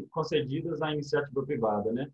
concedidas 0.09 0.81
à 0.81 0.93
iniciativa 0.93 1.43
privada, 1.43 1.91
né? 1.91 2.09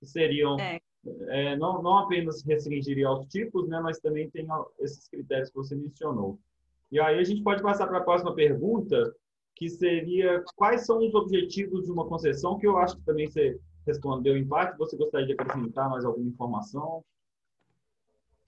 Que 0.00 0.06
seriam 0.06 0.58
é. 0.58 0.80
É, 1.28 1.56
não, 1.56 1.82
não 1.82 1.98
apenas 1.98 2.44
restringiria 2.44 3.08
aos 3.08 3.26
tipos, 3.26 3.68
né, 3.68 3.80
mas 3.80 3.98
também 3.98 4.30
tem 4.30 4.46
esses 4.78 5.08
critérios 5.08 5.50
que 5.50 5.56
você 5.56 5.74
mencionou. 5.74 6.38
E 6.92 7.00
aí 7.00 7.18
a 7.18 7.24
gente 7.24 7.42
pode 7.42 7.62
passar 7.62 7.86
para 7.88 7.98
a 7.98 8.04
próxima 8.04 8.34
pergunta, 8.34 9.12
que 9.56 9.68
seria 9.68 10.42
quais 10.54 10.86
são 10.86 10.98
os 10.98 11.14
objetivos 11.14 11.84
de 11.84 11.90
uma 11.90 12.06
concessão, 12.06 12.58
que 12.58 12.66
eu 12.66 12.78
acho 12.78 12.96
que 12.96 13.04
também 13.04 13.28
você 13.28 13.58
respondeu 13.86 14.36
em 14.36 14.46
parte. 14.46 14.78
Você 14.78 14.96
gostaria 14.96 15.26
de 15.26 15.32
acrescentar 15.32 15.90
mais 15.90 16.04
alguma 16.04 16.28
informação? 16.28 17.04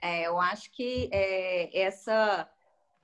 É, 0.00 0.26
eu 0.26 0.38
acho 0.40 0.70
que 0.72 1.08
é, 1.12 1.80
essa 1.80 2.48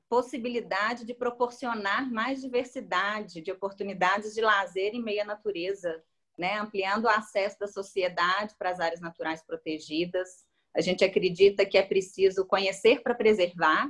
possibilidade 0.09 1.05
de 1.05 1.15
proporcionar 1.15 2.11
mais 2.11 2.41
diversidade 2.41 3.41
de 3.41 3.53
oportunidades 3.53 4.35
de 4.35 4.41
lazer 4.41 4.93
em 4.93 5.03
meio 5.03 5.23
à 5.23 5.25
natureza, 5.25 6.03
né? 6.37 6.59
ampliando 6.59 7.05
o 7.05 7.09
acesso 7.09 7.59
da 7.61 7.69
sociedade 7.69 8.55
para 8.59 8.71
as 8.71 8.81
áreas 8.81 9.01
naturais 9.01 9.41
protegidas. 9.43 10.45
A 10.75 10.81
gente 10.81 11.05
acredita 11.05 11.65
que 11.65 11.79
é 11.79 11.83
preciso 11.83 12.45
conhecer 12.45 13.03
para 13.03 13.15
preservar, 13.15 13.89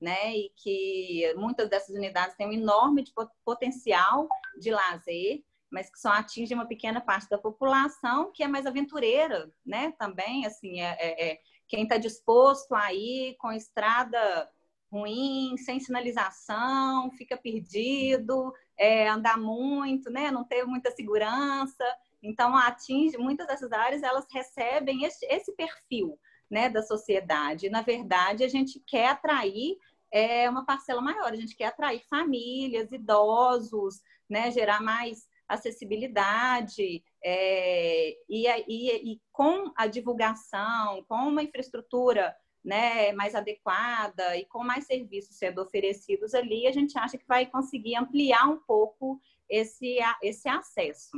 né? 0.00 0.34
E 0.34 0.50
que 0.56 1.32
muitas 1.36 1.68
dessas 1.68 1.94
unidades 1.94 2.36
têm 2.36 2.48
um 2.48 2.52
enorme 2.52 3.04
potencial 3.44 4.28
de 4.58 4.70
lazer, 4.70 5.42
mas 5.70 5.90
que 5.90 6.00
só 6.00 6.10
atingem 6.10 6.56
uma 6.56 6.66
pequena 6.66 7.00
parte 7.00 7.28
da 7.28 7.38
população 7.38 8.32
que 8.32 8.42
é 8.42 8.48
mais 8.48 8.66
aventureira, 8.66 9.50
né? 9.64 9.92
Também, 9.98 10.46
assim, 10.46 10.80
é, 10.80 10.96
é, 10.98 11.30
é 11.30 11.40
quem 11.70 11.84
está 11.84 11.96
disposto 11.96 12.74
a 12.74 12.92
ir 12.92 13.36
com 13.38 13.52
estrada 13.52 14.50
ruim, 14.92 15.56
sem 15.56 15.78
sinalização, 15.78 17.12
fica 17.12 17.36
perdido, 17.36 18.52
é, 18.76 19.08
andar 19.08 19.38
muito, 19.38 20.10
né? 20.10 20.32
Não 20.32 20.42
ter 20.42 20.64
muita 20.64 20.90
segurança. 20.90 21.84
Então, 22.20 22.56
atinge 22.56 23.16
muitas 23.16 23.46
dessas 23.46 23.70
áreas, 23.70 24.02
elas 24.02 24.26
recebem 24.32 25.04
esse, 25.04 25.24
esse 25.26 25.54
perfil, 25.54 26.18
né, 26.50 26.68
da 26.68 26.82
sociedade. 26.82 27.70
Na 27.70 27.82
verdade, 27.82 28.42
a 28.42 28.48
gente 28.48 28.82
quer 28.84 29.10
atrair 29.10 29.76
é, 30.12 30.50
uma 30.50 30.66
parcela 30.66 31.00
maior. 31.00 31.32
A 31.32 31.36
gente 31.36 31.54
quer 31.54 31.66
atrair 31.66 32.02
famílias, 32.10 32.90
idosos, 32.90 34.00
né, 34.28 34.50
gerar 34.50 34.82
mais 34.82 35.29
acessibilidade 35.50 37.02
é, 37.22 38.16
e, 38.28 38.46
e, 38.68 39.12
e, 39.12 39.20
com 39.32 39.72
a 39.76 39.86
divulgação, 39.86 41.04
com 41.08 41.16
uma 41.16 41.42
infraestrutura 41.42 42.34
né, 42.64 43.12
mais 43.12 43.34
adequada 43.34 44.36
e 44.36 44.44
com 44.44 44.62
mais 44.62 44.86
serviços 44.86 45.36
sendo 45.36 45.62
oferecidos 45.62 46.34
ali, 46.34 46.66
a 46.66 46.72
gente 46.72 46.98
acha 46.98 47.18
que 47.18 47.26
vai 47.26 47.46
conseguir 47.46 47.96
ampliar 47.96 48.48
um 48.48 48.58
pouco 48.58 49.20
esse, 49.48 49.98
esse 50.22 50.48
acesso. 50.48 51.16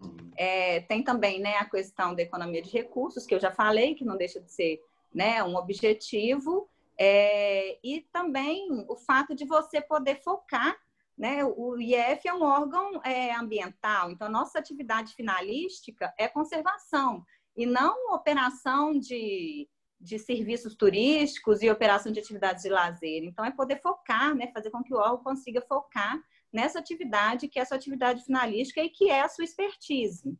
Uhum. 0.00 0.30
É, 0.36 0.80
tem 0.80 1.02
também 1.02 1.40
né, 1.40 1.56
a 1.56 1.64
questão 1.64 2.14
da 2.14 2.22
economia 2.22 2.62
de 2.62 2.70
recursos, 2.70 3.26
que 3.26 3.34
eu 3.34 3.40
já 3.40 3.50
falei, 3.50 3.94
que 3.94 4.04
não 4.04 4.16
deixa 4.16 4.40
de 4.40 4.52
ser 4.52 4.80
né, 5.12 5.42
um 5.42 5.56
objetivo, 5.56 6.68
é, 6.96 7.78
e 7.82 8.02
também 8.12 8.84
o 8.88 8.96
fato 8.96 9.34
de 9.34 9.44
você 9.44 9.80
poder 9.80 10.16
focar 10.22 10.76
né? 11.18 11.44
O 11.44 11.76
IF 11.80 12.28
é 12.28 12.32
um 12.32 12.42
órgão 12.42 13.02
é, 13.02 13.34
ambiental, 13.34 14.10
então 14.10 14.28
a 14.28 14.30
nossa 14.30 14.58
atividade 14.58 15.14
finalística 15.14 16.14
é 16.16 16.28
conservação 16.28 17.24
e 17.56 17.66
não 17.66 18.14
operação 18.14 18.96
de, 18.96 19.68
de 20.00 20.16
serviços 20.16 20.76
turísticos 20.76 21.60
e 21.60 21.68
operação 21.68 22.12
de 22.12 22.20
atividades 22.20 22.62
de 22.62 22.68
lazer. 22.68 23.24
Então 23.24 23.44
é 23.44 23.50
poder 23.50 23.80
focar, 23.82 24.32
né? 24.34 24.52
fazer 24.54 24.70
com 24.70 24.82
que 24.82 24.94
o 24.94 24.98
órgão 24.98 25.24
consiga 25.24 25.60
focar 25.62 26.22
nessa 26.52 26.78
atividade 26.78 27.48
que 27.48 27.58
é 27.58 27.62
a 27.62 27.66
sua 27.66 27.76
atividade 27.76 28.24
finalística 28.24 28.80
e 28.80 28.88
que 28.88 29.10
é 29.10 29.22
a 29.22 29.28
sua 29.28 29.44
expertise. 29.44 30.38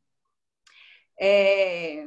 É, 1.21 2.07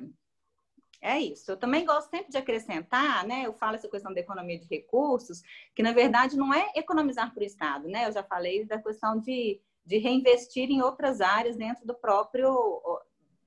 é 1.01 1.19
isso. 1.19 1.51
Eu 1.51 1.57
também 1.57 1.83
gosto 1.83 2.09
sempre 2.09 2.31
de 2.31 2.37
acrescentar, 2.37 3.25
né? 3.25 3.45
Eu 3.45 3.53
falo 3.53 3.75
essa 3.75 3.89
questão 3.89 4.13
da 4.13 4.19
economia 4.19 4.59
de 4.59 4.67
recursos, 4.67 5.41
que 5.75 5.81
na 5.81 5.91
verdade 5.91 6.37
não 6.37 6.53
é 6.53 6.71
economizar 6.75 7.33
para 7.33 7.41
o 7.41 7.45
Estado, 7.45 7.87
né? 7.87 8.07
Eu 8.07 8.11
já 8.11 8.23
falei 8.23 8.65
da 8.65 8.79
questão 8.79 9.19
de, 9.19 9.59
de 9.83 9.97
reinvestir 9.97 10.69
em 10.69 10.81
outras 10.81 11.19
áreas 11.19 11.57
dentro 11.57 11.85
do 11.85 11.95
próprio 11.95 12.81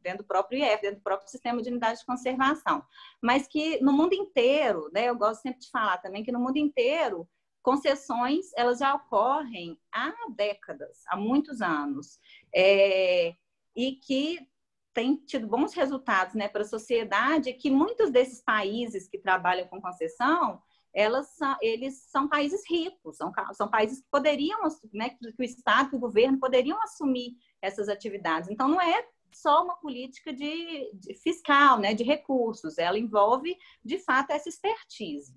dentro 0.02 0.18
do 0.18 0.26
próprio 0.26 0.62
IF, 0.62 0.82
dentro 0.82 0.98
do 0.98 1.02
próprio 1.02 1.30
sistema 1.30 1.62
de 1.62 1.70
unidade 1.70 2.00
de 2.00 2.04
conservação. 2.04 2.84
Mas 3.22 3.46
que 3.46 3.80
no 3.80 3.90
mundo 3.92 4.12
inteiro, 4.12 4.90
né? 4.92 5.08
Eu 5.08 5.16
gosto 5.16 5.42
sempre 5.42 5.60
de 5.60 5.70
falar 5.70 5.98
também 5.98 6.24
que 6.24 6.32
no 6.32 6.40
mundo 6.40 6.56
inteiro 6.56 7.26
concessões 7.62 8.50
elas 8.56 8.80
já 8.80 8.94
ocorrem 8.94 9.78
há 9.90 10.12
décadas, 10.36 11.02
há 11.06 11.16
muitos 11.16 11.62
anos, 11.62 12.20
é, 12.54 13.34
e 13.74 13.92
que 13.92 14.46
tem 14.94 15.16
tido 15.16 15.48
bons 15.48 15.74
resultados 15.74 16.34
né, 16.34 16.48
para 16.48 16.62
a 16.62 16.66
sociedade, 16.66 17.52
que 17.52 17.70
muitos 17.70 18.10
desses 18.10 18.40
países 18.40 19.08
que 19.08 19.18
trabalham 19.18 19.66
com 19.66 19.82
concessão, 19.82 20.62
elas 20.94 21.26
são, 21.30 21.56
eles 21.60 22.04
são 22.08 22.28
países 22.28 22.62
ricos, 22.70 23.16
são, 23.16 23.32
são 23.52 23.68
países 23.68 24.00
que 24.00 24.06
poderiam, 24.08 24.60
né, 24.92 25.10
que 25.10 25.34
o 25.36 25.42
Estado, 25.42 25.90
que 25.90 25.96
o 25.96 26.00
governo 26.00 26.38
poderiam 26.38 26.80
assumir 26.80 27.36
essas 27.60 27.88
atividades. 27.88 28.48
Então, 28.48 28.68
não 28.68 28.80
é 28.80 29.04
só 29.32 29.64
uma 29.64 29.76
política 29.76 30.32
de, 30.32 30.92
de 30.94 31.14
fiscal, 31.14 31.80
né, 31.80 31.92
de 31.92 32.04
recursos, 32.04 32.78
ela 32.78 32.96
envolve, 32.96 33.58
de 33.84 33.98
fato, 33.98 34.30
essa 34.30 34.48
expertise. 34.48 35.36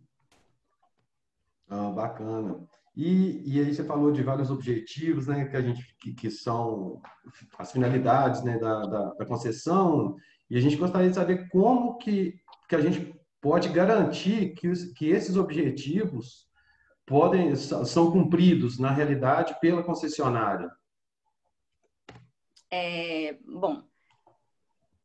Ah, 1.67 1.89
bacana. 1.89 2.69
E, 2.97 3.43
e 3.45 3.59
aí 3.59 3.75
você 3.75 3.83
falou 3.83 4.11
de 4.11 4.23
vários 4.23 4.49
objetivos, 4.49 5.27
né, 5.27 5.45
que 5.45 5.55
a 5.55 5.61
gente 5.61 5.95
que, 5.99 6.15
que 6.15 6.31
são 6.31 6.99
as 7.59 7.71
finalidades, 7.71 8.43
né, 8.43 8.57
da, 8.57 8.81
da, 8.87 9.13
da, 9.13 9.25
concessão. 9.27 10.15
E 10.49 10.57
a 10.57 10.59
gente 10.59 10.77
gostaria 10.77 11.07
de 11.07 11.13
saber 11.13 11.47
como 11.49 11.99
que, 11.99 12.41
que 12.67 12.75
a 12.75 12.81
gente 12.81 13.13
pode 13.39 13.69
garantir 13.69 14.55
que, 14.55 14.67
os, 14.67 14.85
que 14.93 15.09
esses 15.09 15.37
objetivos 15.37 16.47
podem 17.05 17.55
são 17.55 18.11
cumpridos 18.11 18.79
na 18.79 18.89
realidade 18.89 19.55
pela 19.61 19.83
concessionária. 19.83 20.67
É, 22.71 23.33
bom, 23.45 23.83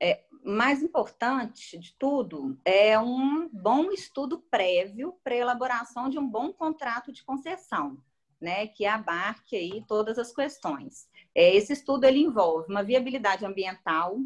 é, 0.00 0.25
mais 0.44 0.82
importante 0.82 1.78
de 1.78 1.94
tudo 1.99 2.58
é 2.64 2.99
um 2.99 3.49
bom 3.52 3.92
estudo 3.92 4.40
prévio 4.50 5.18
para 5.22 5.37
elaboração 5.37 6.08
de 6.08 6.18
um 6.18 6.28
bom 6.28 6.52
contrato 6.52 7.12
de 7.12 7.22
concessão, 7.22 7.96
né, 8.40 8.66
que 8.66 8.84
abarque 8.84 9.56
aí 9.56 9.84
todas 9.87 10.18
as 10.18 10.34
questões. 10.34 11.08
É, 11.34 11.54
esse 11.54 11.72
estudo 11.72 12.04
ele 12.04 12.18
envolve 12.18 12.70
uma 12.70 12.82
viabilidade 12.82 13.46
ambiental 13.46 14.18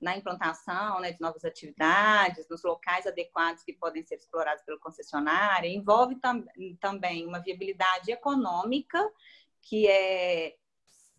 na 0.00 0.16
implantação 0.16 0.98
né, 1.00 1.12
de 1.12 1.20
novas 1.20 1.44
atividades, 1.44 2.48
nos 2.48 2.64
locais 2.64 3.06
adequados 3.06 3.62
que 3.62 3.72
podem 3.72 4.02
ser 4.02 4.16
explorados 4.16 4.64
pelo 4.64 4.80
concessionário, 4.80 5.68
envolve 5.68 6.16
tam 6.16 6.44
também 6.80 7.26
uma 7.26 7.38
viabilidade 7.38 8.10
econômica, 8.10 8.98
que 9.60 9.86
é 9.86 10.56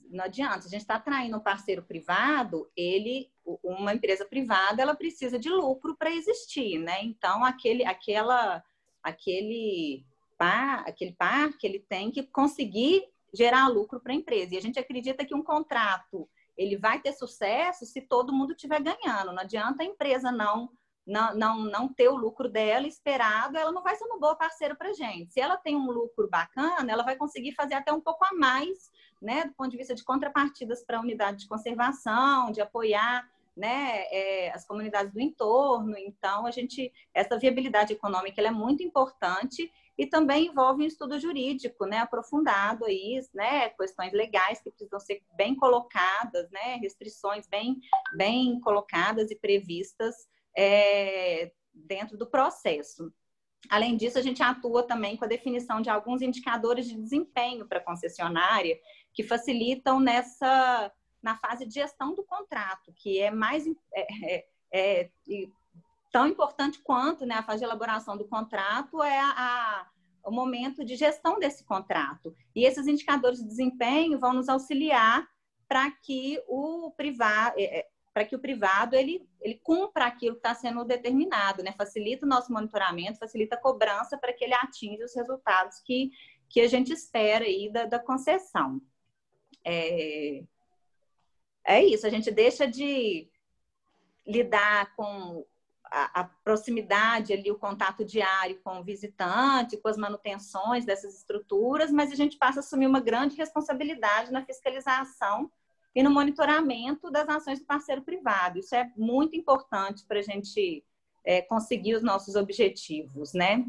não 0.10 0.26
adianta. 0.26 0.68
A 0.68 0.70
gente 0.70 0.82
está 0.82 0.96
atraindo 0.96 1.38
um 1.38 1.42
parceiro 1.42 1.84
privado, 1.84 2.70
ele, 2.76 3.32
uma 3.64 3.94
empresa 3.94 4.26
privada, 4.26 4.82
ela 4.82 4.96
precisa 4.96 5.38
de 5.38 5.50
lucro 5.50 5.96
para 5.96 6.12
existir, 6.12 6.80
né? 6.80 7.04
Então, 7.04 7.44
aquele, 7.44 7.86
aquela, 7.86 8.64
aquele 9.04 10.06
par, 10.38 10.84
aquele 10.88 11.14
parque, 11.14 11.66
ele 11.66 11.80
tem 11.80 12.12
que 12.12 12.24
conseguir 12.24 13.04
gerar 13.34 13.68
lucro 13.68 14.00
para 14.00 14.12
a 14.12 14.16
empresa. 14.16 14.56
E 14.56 14.58
a 14.58 14.62
gente 14.62 14.80
acredita 14.80 15.26
que 15.26 15.36
um 15.36 15.44
contrato 15.44 16.30
ele 16.58 16.78
vai 16.78 17.02
ter 17.02 17.14
sucesso 17.14 17.86
se 17.86 18.02
todo 18.02 18.34
mundo 18.34 18.52
estiver 18.52 18.82
ganhando. 18.82 19.32
Não 19.32 19.40
adianta 19.40 19.84
a 19.84 19.86
empresa 19.86 20.32
não 20.32 20.70
não, 21.06 21.36
não, 21.36 21.58
não 21.64 21.88
ter 21.92 22.10
o 22.10 22.16
lucro 22.16 22.48
dela 22.48 22.88
esperado, 22.88 23.58
ela 23.58 23.72
não 23.72 23.82
vai 23.82 23.96
ser 23.96 24.06
uma 24.06 24.20
boa 24.20 24.36
parceira 24.36 24.76
para 24.76 24.94
gente. 24.94 25.34
Se 25.34 25.40
ela 25.40 25.58
tem 25.58 25.76
um 25.76 25.92
lucro 25.92 26.30
bacana, 26.30 26.92
ela 26.92 27.04
vai 27.04 27.16
conseguir 27.16 27.54
fazer 27.54 27.74
até 27.74 27.92
um 27.92 28.02
pouco 28.02 28.24
a 28.24 28.34
mais, 28.34 28.92
né, 29.22 29.46
do 29.46 29.54
ponto 29.54 29.70
de 29.70 29.78
vista 29.78 29.94
de 29.94 30.04
contrapartidas 30.04 30.84
para 30.84 30.98
a 30.98 31.02
unidade 31.02 31.40
de 31.40 31.48
conservação, 31.48 32.52
de 32.52 32.60
apoiar 32.60 33.30
né, 33.56 34.06
é, 34.12 34.52
as 34.52 34.66
comunidades 34.66 35.14
do 35.14 35.20
entorno. 35.20 35.96
Então, 35.98 36.46
a 36.46 36.52
gente, 36.52 36.92
essa 37.14 37.38
viabilidade 37.38 37.94
econômica 37.94 38.42
é 38.42 38.52
muito 38.52 38.82
importante 38.82 39.72
e 39.98 40.08
também 40.08 40.48
envolve 40.48 40.84
um 40.84 40.88
estudo 40.88 41.20
jurídico, 41.20 41.86
né, 41.86 42.00
aprofundado 42.00 42.86
aí, 42.86 43.22
né, 43.34 43.70
questões 43.70 44.14
legais 44.14 44.60
que 44.62 44.72
precisam 44.72 45.00
ser 45.00 45.22
bem 45.36 45.56
colocadas, 45.56 46.50
né, 46.50 46.78
restrições 46.82 47.48
bem, 47.48 47.80
bem 48.16 48.60
colocadas 48.62 49.30
e 49.30 49.36
previstas 49.36 50.16
é, 50.58 51.52
dentro 51.74 52.18
do 52.18 52.26
processo. 52.26 53.14
Além 53.70 53.96
disso, 53.96 54.18
a 54.18 54.22
gente 54.22 54.42
atua 54.42 54.84
também 54.84 55.16
com 55.16 55.26
a 55.26 55.28
definição 55.28 55.82
de 55.82 55.90
alguns 55.90 56.22
indicadores 56.22 56.88
de 56.88 56.96
desempenho 56.96 57.68
para 57.68 57.78
a 57.78 57.84
concessionária 57.84 58.78
que 59.14 59.24
facilitam 59.24 60.00
nessa 60.00 60.92
na 61.22 61.38
fase 61.38 61.66
de 61.68 61.76
gestão 61.76 62.16
do 62.16 62.24
contrato, 62.24 62.92
que 62.96 63.20
é 63.20 63.30
mais 63.30 63.68
é, 63.94 64.08
é, 64.36 64.46
é 64.74 65.10
tão 66.12 66.28
importante 66.28 66.80
quanto 66.80 67.26
né, 67.26 67.36
a 67.36 67.44
fase 67.44 67.60
de 67.60 67.66
elaboração 67.66 68.18
do 68.18 68.28
contrato 68.28 69.02
é 69.02 69.20
a, 69.20 69.30
a, 69.30 69.88
o 70.26 70.32
momento 70.32 70.84
de 70.84 70.96
gestão 70.96 71.40
desse 71.40 71.64
contrato. 71.64 72.36
E 72.56 72.66
esses 72.66 72.88
indicadores 72.88 73.40
de 73.40 73.48
desempenho 73.48 74.20
vão 74.20 74.34
nos 74.34 74.50
auxiliar 74.50 75.26
para 75.68 75.90
que 75.90 76.42
o 76.48 76.92
privado, 76.98 77.56
é, 77.58 77.80
é, 77.80 77.88
para 78.14 78.26
que 78.26 78.36
o 78.36 78.40
privado 78.40 78.94
ele, 78.94 79.26
ele 79.40 79.60
cumpra 79.64 80.06
aquilo 80.06 80.36
que 80.36 80.40
está 80.40 80.54
sendo 80.54 80.84
determinado, 80.84 81.64
né? 81.64 81.74
Facilita 81.78 82.26
o 82.26 82.30
nosso 82.30 82.52
monitoramento, 82.52 83.20
facilita 83.20 83.56
a 83.56 83.62
cobrança 83.62 84.18
para 84.18 84.34
que 84.34 84.44
ele 84.44 84.54
atinja 84.54 85.06
os 85.06 85.16
resultados 85.16 85.80
que, 85.80 86.12
que 86.50 86.60
a 86.60 86.68
gente 86.68 86.92
espera 86.92 87.46
aí 87.46 87.72
da, 87.72 87.86
da 87.86 88.00
concessão. 88.00 88.82
É, 89.64 90.44
é 91.64 91.86
isso, 91.86 92.08
a 92.08 92.10
gente 92.10 92.32
deixa 92.32 92.68
de 92.68 93.30
lidar 94.26 94.96
com 94.96 95.46
a, 95.86 96.22
a, 96.22 96.24
proximidade 96.24 97.34
ali, 97.34 97.52
o 97.52 97.58
contato 97.58 98.06
diário 98.06 98.60
com 98.64 98.80
o 98.80 98.84
visitante, 98.84 99.78
com 99.78 99.90
as 99.90 99.98
manutenções 99.98 100.86
dessas 100.86 101.16
estruturas, 101.18 101.92
mas 101.92 102.12
a 102.12 102.16
gente 102.16 102.38
passa 102.38 102.60
a 102.60 102.62
assumir 102.62 102.88
uma 102.88 103.02
grande 103.02 103.36
responsabilidade 103.36 104.32
na 104.32 104.46
fiscalização 104.46 105.52
e 105.94 106.02
no 106.02 106.10
monitoramento 106.10 107.12
das 107.12 107.28
ações 107.28 107.60
do 107.60 107.66
parceiro 107.66 108.02
privado. 108.02 108.60
Isso 108.60 108.74
é 108.74 108.90
muito 108.96 109.36
importante 109.36 110.06
para 110.06 110.20
a 110.20 110.24
gente 110.24 110.84
é, 111.26 111.42
conseguir 111.42 111.96
os 111.96 112.04
nossos 112.04 112.36
objetivos, 112.36 113.34
né? 113.34 113.66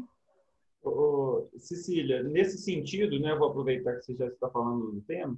Ô, 0.81 1.47
Cecília, 1.57 2.23
nesse 2.23 2.57
sentido, 2.57 3.19
né, 3.19 3.35
vou 3.35 3.49
aproveitar 3.49 3.95
que 3.95 4.05
você 4.05 4.15
já 4.15 4.27
está 4.27 4.49
falando 4.49 4.91
do 4.91 5.01
tema. 5.01 5.37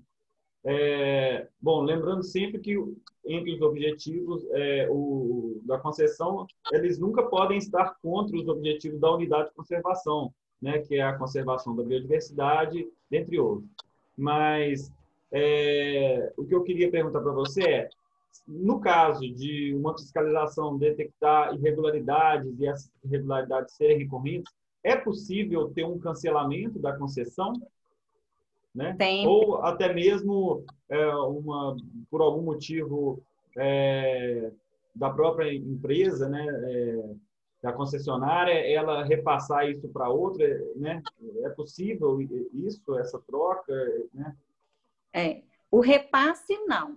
É, 0.67 1.47
bom, 1.61 1.83
lembrando 1.83 2.23
sempre 2.23 2.59
que 2.59 2.75
entre 3.23 3.53
os 3.53 3.61
objetivos 3.61 4.43
é, 4.51 4.87
o, 4.89 5.61
da 5.63 5.77
concessão, 5.77 6.47
eles 6.71 6.97
nunca 6.97 7.23
podem 7.23 7.57
estar 7.57 7.95
contra 8.01 8.35
os 8.35 8.47
objetivos 8.47 8.99
da 8.99 9.11
unidade 9.11 9.49
de 9.49 9.55
conservação, 9.55 10.33
né, 10.59 10.79
que 10.79 10.95
é 10.95 11.03
a 11.03 11.17
conservação 11.17 11.75
da 11.75 11.83
biodiversidade, 11.83 12.87
dentre 13.09 13.39
outros. 13.39 13.69
Mas 14.17 14.91
é, 15.31 16.33
o 16.35 16.45
que 16.45 16.55
eu 16.55 16.63
queria 16.63 16.89
perguntar 16.89 17.21
para 17.21 17.31
você 17.31 17.61
é, 17.61 17.89
no 18.47 18.79
caso 18.79 19.21
de 19.33 19.73
uma 19.75 19.93
fiscalização 19.97 20.77
detectar 20.77 21.53
irregularidades 21.53 22.59
e 22.59 22.67
essas 22.67 22.91
irregularidades 23.03 23.75
serem 23.75 23.99
recorrentes, 23.99 24.51
é 24.83 24.95
possível 24.95 25.69
ter 25.69 25.85
um 25.85 25.99
cancelamento 25.99 26.79
da 26.79 26.95
concessão? 26.95 27.53
Né? 28.75 28.95
Ou 29.25 29.63
até 29.63 29.93
mesmo 29.93 30.65
é, 30.89 31.07
uma, 31.15 31.77
por 32.11 32.21
algum 32.21 32.41
motivo 32.41 33.23
é, 33.57 34.51
da 34.93 35.09
própria 35.09 35.53
empresa, 35.53 36.27
né, 36.27 36.45
é, 36.45 37.15
da 37.63 37.71
concessionária, 37.71 38.51
ela 38.51 39.03
repassar 39.03 39.67
isso 39.67 39.87
para 39.89 40.09
outra, 40.09 40.45
né? 40.75 41.01
É 41.43 41.49
possível 41.49 42.21
isso, 42.53 42.95
essa 42.99 43.19
troca, 43.19 43.73
né? 44.13 44.35
É. 45.11 45.41
O 45.71 45.79
repasse, 45.79 46.55
não. 46.67 46.95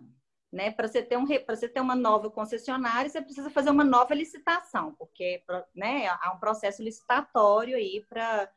Né? 0.52 0.70
Para 0.70 0.88
você, 0.88 1.02
ter 1.02 1.16
um, 1.16 1.26
você 1.26 1.68
ter 1.68 1.80
uma 1.80 1.94
nova 1.94 2.30
concessionária, 2.30 3.08
você 3.08 3.22
precisa 3.22 3.50
fazer 3.50 3.70
uma 3.70 3.84
nova 3.84 4.14
licitação, 4.14 4.94
porque 4.98 5.42
né, 5.74 6.08
há 6.08 6.32
um 6.34 6.38
processo 6.38 6.82
licitatório 6.82 7.76
aí 7.76 8.04
para 8.08 8.50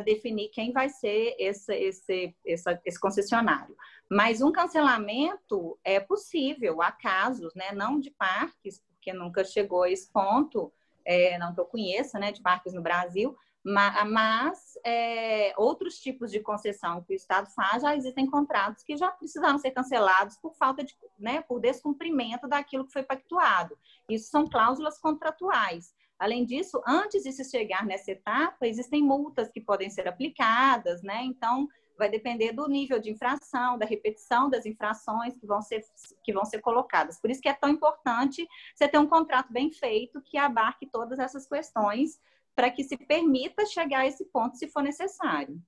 definir 0.00 0.48
quem 0.48 0.72
vai 0.72 0.88
ser 0.88 1.34
esse, 1.38 1.74
esse, 1.74 2.34
esse, 2.44 2.80
esse 2.84 3.00
concessionário. 3.00 3.76
Mas 4.10 4.40
um 4.40 4.52
cancelamento 4.52 5.78
é 5.84 6.00
possível, 6.00 6.80
há 6.82 6.90
casos, 6.92 7.54
né, 7.54 7.72
não 7.72 7.98
de 7.98 8.10
parques, 8.10 8.82
porque 8.94 9.12
nunca 9.12 9.44
chegou 9.44 9.82
a 9.82 9.90
esse 9.90 10.10
ponto, 10.10 10.72
é, 11.04 11.36
não 11.38 11.54
que 11.54 11.60
eu 11.60 11.66
conheça, 11.66 12.18
né, 12.18 12.32
de 12.32 12.40
parques 12.40 12.72
no 12.72 12.82
Brasil, 12.82 13.36
mas 13.64 14.78
é, 14.84 15.54
outros 15.56 15.98
tipos 15.98 16.30
de 16.30 16.40
concessão 16.40 17.02
que 17.02 17.14
o 17.14 17.16
Estado 17.16 17.50
faz, 17.54 17.82
já 17.82 17.96
existem 17.96 18.26
contratos 18.26 18.82
que 18.82 18.94
já 18.94 19.10
precisaram 19.10 19.58
ser 19.58 19.70
cancelados 19.70 20.36
por 20.36 20.54
falta 20.54 20.84
de, 20.84 20.94
né, 21.18 21.40
por 21.40 21.60
descumprimento 21.60 22.46
daquilo 22.46 22.84
que 22.84 22.92
foi 22.92 23.02
pactuado. 23.02 23.78
Isso 24.08 24.28
são 24.28 24.46
cláusulas 24.46 24.98
contratuais. 24.98 25.94
Além 26.18 26.44
disso, 26.44 26.80
antes 26.86 27.22
de 27.22 27.32
se 27.32 27.44
chegar 27.44 27.84
nessa 27.84 28.12
etapa, 28.12 28.66
existem 28.66 29.02
multas 29.02 29.50
que 29.50 29.60
podem 29.60 29.90
ser 29.90 30.06
aplicadas, 30.06 31.02
né? 31.02 31.22
Então, 31.24 31.68
vai 31.96 32.08
depender 32.08 32.52
do 32.52 32.68
nível 32.68 32.98
de 32.98 33.10
infração, 33.10 33.78
da 33.78 33.86
repetição 33.86 34.48
das 34.48 34.66
infrações 34.66 35.36
que 35.36 35.46
vão 35.46 35.62
ser, 35.62 35.84
que 36.22 36.32
vão 36.32 36.44
ser 36.44 36.60
colocadas. 36.60 37.20
Por 37.20 37.30
isso 37.30 37.40
que 37.40 37.48
é 37.48 37.54
tão 37.54 37.70
importante 37.70 38.46
você 38.74 38.88
ter 38.88 38.98
um 38.98 39.06
contrato 39.06 39.52
bem 39.52 39.70
feito 39.70 40.20
que 40.22 40.36
abarque 40.36 40.86
todas 40.86 41.18
essas 41.18 41.46
questões 41.46 42.20
para 42.54 42.70
que 42.70 42.84
se 42.84 42.96
permita 42.96 43.66
chegar 43.66 44.00
a 44.00 44.06
esse 44.06 44.24
ponto 44.26 44.56
se 44.56 44.68
for 44.68 44.82
necessário. 44.82 45.60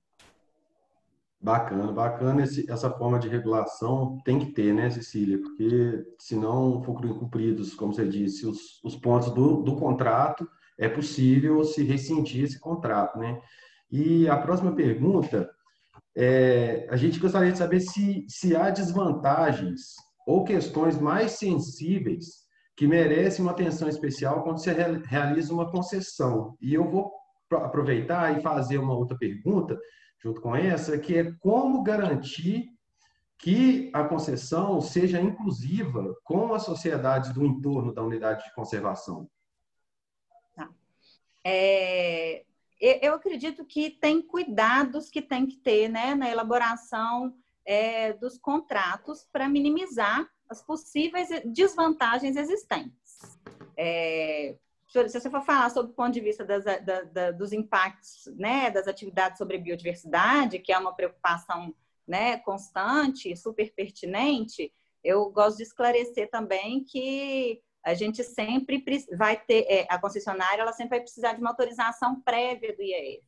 Bacana, 1.47 1.93
bacana 1.93 2.43
esse, 2.43 2.69
essa 2.69 2.89
forma 2.89 3.17
de 3.17 3.29
regulação 3.29 4.17
tem 4.25 4.37
que 4.37 4.47
ter, 4.47 4.73
né, 4.73 4.89
Cecília? 4.89 5.39
Porque 5.39 6.05
se 6.19 6.35
não 6.35 6.83
forem 6.83 7.13
cumpridos, 7.13 7.73
como 7.73 7.93
você 7.93 8.05
disse, 8.05 8.45
os, 8.45 8.83
os 8.83 8.97
pontos 8.97 9.33
do, 9.33 9.63
do 9.63 9.77
contrato, 9.77 10.45
é 10.77 10.89
possível 10.89 11.63
se 11.63 11.85
rescindir 11.85 12.43
esse 12.43 12.59
contrato, 12.59 13.17
né? 13.17 13.39
E 13.89 14.27
a 14.27 14.35
próxima 14.35 14.75
pergunta, 14.75 15.49
é, 16.17 16.85
a 16.89 16.97
gente 16.97 17.17
gostaria 17.17 17.53
de 17.53 17.57
saber 17.57 17.79
se, 17.79 18.25
se 18.27 18.53
há 18.53 18.69
desvantagens 18.69 19.95
ou 20.27 20.43
questões 20.43 20.99
mais 20.99 21.31
sensíveis 21.31 22.45
que 22.75 22.85
merece 22.85 23.41
uma 23.41 23.51
atenção 23.51 23.87
especial 23.87 24.43
quando 24.43 24.57
você 24.57 24.73
realiza 25.05 25.53
uma 25.53 25.71
concessão. 25.71 26.57
E 26.59 26.73
eu 26.73 26.91
vou 26.91 27.09
aproveitar 27.49 28.37
e 28.37 28.41
fazer 28.41 28.79
uma 28.79 28.93
outra 28.93 29.17
pergunta 29.17 29.79
junto 30.19 30.41
com 30.41 30.55
essa, 30.55 30.97
que 30.97 31.17
é 31.17 31.31
como 31.39 31.83
garantir 31.83 32.69
que 33.37 33.91
a 33.93 34.03
concessão 34.03 34.81
seja 34.81 35.21
inclusiva 35.21 36.15
com 36.23 36.53
as 36.53 36.63
sociedades 36.63 37.31
do 37.33 37.45
entorno 37.45 37.93
da 37.93 38.01
unidade 38.01 38.43
de 38.43 38.53
conservação. 38.53 39.29
Tá. 40.55 40.69
É, 41.45 42.43
eu 42.79 43.13
acredito 43.13 43.63
que 43.65 43.91
tem 43.91 44.21
cuidados 44.21 45.09
que 45.09 45.21
tem 45.21 45.45
que 45.45 45.57
ter 45.57 45.87
né, 45.87 46.15
na 46.15 46.29
elaboração 46.29 47.33
é, 47.65 48.13
dos 48.13 48.37
contratos 48.37 49.27
para 49.31 49.47
minimizar 49.47 50.27
as 50.49 50.61
possíveis 50.63 51.29
desvantagens 51.45 52.35
existentes. 52.35 53.37
É, 53.75 54.55
se 54.87 55.19
você 55.19 55.29
for 55.29 55.41
falar 55.41 55.69
sobre 55.69 55.91
o 55.91 55.95
ponto 55.95 56.11
de 56.11 56.21
vista 56.21 56.45
das, 56.45 56.63
da, 56.63 57.01
da, 57.01 57.31
dos 57.31 57.51
impactos 57.51 58.25
né, 58.37 58.71
das 58.71 58.87
atividades 58.87 59.37
sobre 59.37 59.57
biodiversidade, 59.57 60.59
que 60.59 60.71
é 60.71 60.77
uma 60.77 60.95
preocupação 60.95 61.75
né, 62.07 62.37
constante, 62.37 63.35
super 63.35 63.73
pertinente, 63.73 64.71
eu 65.03 65.29
gosto 65.29 65.57
de 65.57 65.63
esclarecer 65.63 66.29
também 66.29 66.83
que 66.83 67.61
a 67.83 67.93
gente 67.93 68.23
sempre 68.23 68.83
vai 69.17 69.37
ter, 69.37 69.65
é, 69.69 69.85
a 69.89 69.99
concessionária 69.99 70.61
ela 70.61 70.73
sempre 70.73 70.97
vai 70.97 71.01
precisar 71.01 71.33
de 71.33 71.41
uma 71.41 71.51
autorização 71.51 72.21
prévia 72.21 72.75
do 72.75 72.81
IEF, 72.81 73.23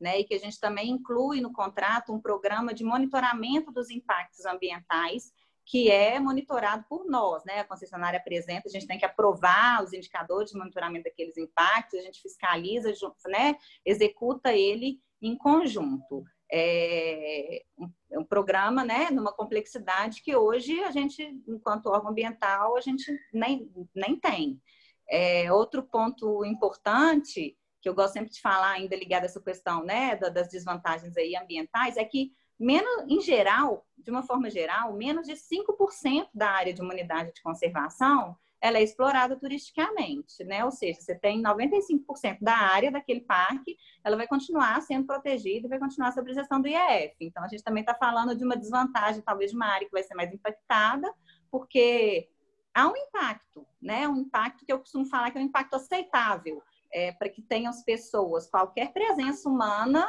né, 0.00 0.20
e 0.20 0.24
que 0.24 0.34
a 0.34 0.38
gente 0.38 0.58
também 0.58 0.90
inclui 0.90 1.40
no 1.40 1.52
contrato 1.52 2.12
um 2.12 2.20
programa 2.20 2.72
de 2.72 2.84
monitoramento 2.84 3.70
dos 3.72 3.90
impactos 3.90 4.46
ambientais 4.46 5.32
que 5.70 5.88
é 5.88 6.18
monitorado 6.18 6.84
por 6.88 7.06
nós, 7.06 7.44
né? 7.44 7.60
A 7.60 7.64
concessionária 7.64 8.18
apresenta, 8.18 8.68
a 8.68 8.70
gente 8.72 8.88
tem 8.88 8.98
que 8.98 9.04
aprovar 9.04 9.84
os 9.84 9.92
indicadores 9.92 10.50
de 10.50 10.58
monitoramento 10.58 11.04
daqueles 11.04 11.36
impactos, 11.36 12.00
a 12.00 12.02
gente 12.02 12.20
fiscaliza, 12.20 12.92
né? 13.28 13.56
Executa 13.86 14.52
ele 14.52 15.00
em 15.22 15.36
conjunto. 15.36 16.24
É 16.52 17.62
um, 18.10 18.24
programa, 18.24 18.84
né? 18.84 19.12
Numa 19.12 19.32
complexidade 19.32 20.20
que 20.22 20.34
hoje 20.34 20.82
a 20.82 20.90
gente, 20.90 21.22
enquanto 21.46 21.86
órgão 21.86 22.10
ambiental, 22.10 22.76
a 22.76 22.80
gente 22.80 23.06
nem, 23.32 23.70
nem 23.94 24.18
tem. 24.18 24.60
É, 25.08 25.52
outro 25.52 25.84
ponto 25.84 26.44
importante 26.44 27.56
que 27.80 27.88
eu 27.88 27.94
gosto 27.94 28.14
sempre 28.14 28.32
de 28.32 28.40
falar, 28.40 28.72
ainda 28.72 28.96
ligado 28.96 29.22
a 29.22 29.26
essa 29.26 29.40
questão 29.40 29.84
né, 29.84 30.16
das 30.16 30.48
desvantagens 30.48 31.16
aí 31.16 31.36
ambientais, 31.36 31.96
é 31.96 32.04
que 32.04 32.32
menos, 32.60 33.04
em 33.08 33.20
geral, 33.20 33.86
de 33.98 34.10
uma 34.10 34.22
forma 34.22 34.50
geral, 34.50 34.92
menos 34.92 35.26
de 35.26 35.34
5% 35.34 36.28
da 36.34 36.50
área 36.50 36.72
de 36.72 36.80
humanidade 36.80 37.32
de 37.32 37.42
conservação 37.42 38.36
ela 38.60 38.76
é 38.76 38.82
explorada 38.82 39.36
turisticamente, 39.36 40.44
né? 40.44 40.64
Ou 40.64 40.70
seja, 40.70 41.00
você 41.00 41.14
tem 41.14 41.42
95% 41.42 42.38
da 42.42 42.54
área 42.54 42.90
daquele 42.90 43.22
parque, 43.22 43.76
ela 44.04 44.16
vai 44.16 44.26
continuar 44.26 44.80
sendo 44.82 45.06
protegida 45.06 45.66
e 45.66 45.70
vai 45.70 45.78
continuar 45.78 46.12
sob 46.12 46.32
gestão 46.34 46.60
do 46.60 46.68
IEF. 46.68 47.16
Então, 47.20 47.42
a 47.42 47.48
gente 47.48 47.64
também 47.64 47.80
está 47.80 47.94
falando 47.94 48.36
de 48.36 48.44
uma 48.44 48.56
desvantagem, 48.56 49.22
talvez, 49.22 49.50
de 49.50 49.56
uma 49.56 49.66
área 49.66 49.86
que 49.86 49.92
vai 49.92 50.02
ser 50.02 50.14
mais 50.14 50.32
impactada, 50.32 51.10
porque 51.50 52.28
há 52.74 52.86
um 52.86 52.96
impacto, 52.96 53.66
né? 53.80 54.06
Um 54.06 54.16
impacto 54.16 54.66
que 54.66 54.72
eu 54.72 54.78
costumo 54.78 55.06
falar 55.06 55.30
que 55.30 55.38
é 55.38 55.40
um 55.40 55.44
impacto 55.44 55.74
aceitável 55.74 56.62
é, 56.92 57.12
para 57.12 57.30
que 57.30 57.40
tenham 57.40 57.70
as 57.70 57.82
pessoas. 57.82 58.46
Qualquer 58.50 58.92
presença 58.92 59.48
humana 59.48 60.06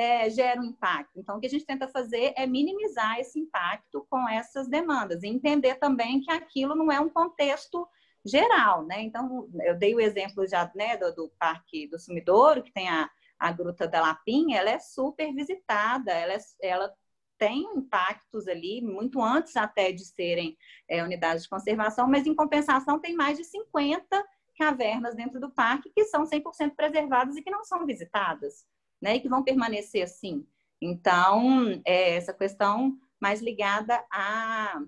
é, 0.00 0.30
gera 0.30 0.58
um 0.58 0.64
impacto. 0.64 1.20
Então, 1.20 1.36
o 1.36 1.40
que 1.40 1.46
a 1.46 1.50
gente 1.50 1.66
tenta 1.66 1.86
fazer 1.86 2.32
é 2.34 2.46
minimizar 2.46 3.18
esse 3.18 3.38
impacto 3.38 4.06
com 4.08 4.26
essas 4.26 4.66
demandas 4.66 5.22
e 5.22 5.28
entender 5.28 5.74
também 5.74 6.22
que 6.22 6.32
aquilo 6.32 6.74
não 6.74 6.90
é 6.90 6.98
um 6.98 7.10
contexto 7.10 7.86
geral, 8.24 8.86
né? 8.86 9.02
Então, 9.02 9.46
eu 9.62 9.76
dei 9.76 9.94
o 9.94 10.00
exemplo 10.00 10.48
já 10.48 10.72
né, 10.74 10.96
do, 10.96 11.14
do 11.14 11.32
Parque 11.38 11.86
do 11.86 11.98
Sumidouro, 11.98 12.62
que 12.62 12.72
tem 12.72 12.88
a, 12.88 13.10
a 13.38 13.52
Gruta 13.52 13.86
da 13.86 14.00
Lapinha, 14.00 14.56
ela 14.60 14.70
é 14.70 14.78
super 14.78 15.34
visitada, 15.34 16.10
ela, 16.12 16.32
é, 16.32 16.38
ela 16.62 16.94
tem 17.36 17.64
impactos 17.76 18.48
ali, 18.48 18.80
muito 18.80 19.22
antes 19.22 19.54
até 19.54 19.92
de 19.92 20.06
serem 20.06 20.56
é, 20.88 21.04
unidades 21.04 21.42
de 21.42 21.50
conservação, 21.50 22.08
mas 22.08 22.26
em 22.26 22.34
compensação 22.34 22.98
tem 22.98 23.14
mais 23.14 23.36
de 23.36 23.44
50 23.44 24.26
cavernas 24.58 25.14
dentro 25.14 25.38
do 25.38 25.50
parque 25.50 25.90
que 25.94 26.06
são 26.06 26.24
100% 26.24 26.74
preservadas 26.74 27.36
e 27.36 27.42
que 27.42 27.50
não 27.50 27.64
são 27.64 27.84
visitadas 27.84 28.64
né, 29.00 29.16
e 29.16 29.20
que 29.20 29.28
vão 29.28 29.42
permanecer 29.42 30.02
assim. 30.02 30.46
Então, 30.80 31.80
é 31.84 32.16
essa 32.16 32.32
questão 32.32 32.98
mais 33.20 33.40
ligada 33.40 34.02
a, 34.10 34.82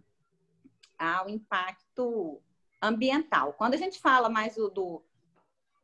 ao 0.99 1.29
impacto 1.29 2.41
ambiental. 2.81 3.53
Quando 3.55 3.75
a 3.75 3.77
gente 3.77 4.01
fala 4.01 4.29
mais 4.29 4.55
do, 4.55 4.71
do, 4.71 5.03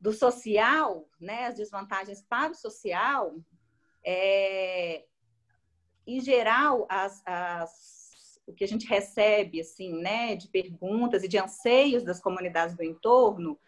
do 0.01 0.13
social, 0.13 1.09
né, 1.21 1.47
as 1.47 1.55
desvantagens 1.55 2.23
para 2.23 2.53
o 2.53 2.57
social, 2.57 3.37
é, 4.05 5.05
em 6.07 6.21
geral, 6.21 6.87
as, 6.89 7.23
as, 7.27 8.41
o 8.47 8.53
que 8.55 8.65
a 8.65 8.69
gente 8.69 8.87
recebe 8.87 9.61
assim, 9.61 9.93
né, 9.93 10.35
de 10.35 10.49
perguntas 10.49 11.23
e 11.23 11.29
de 11.29 11.39
anseios 11.39 12.03
das 12.03 12.21
comunidades 12.21 12.75
do 12.75 12.83
entorno 12.83 13.59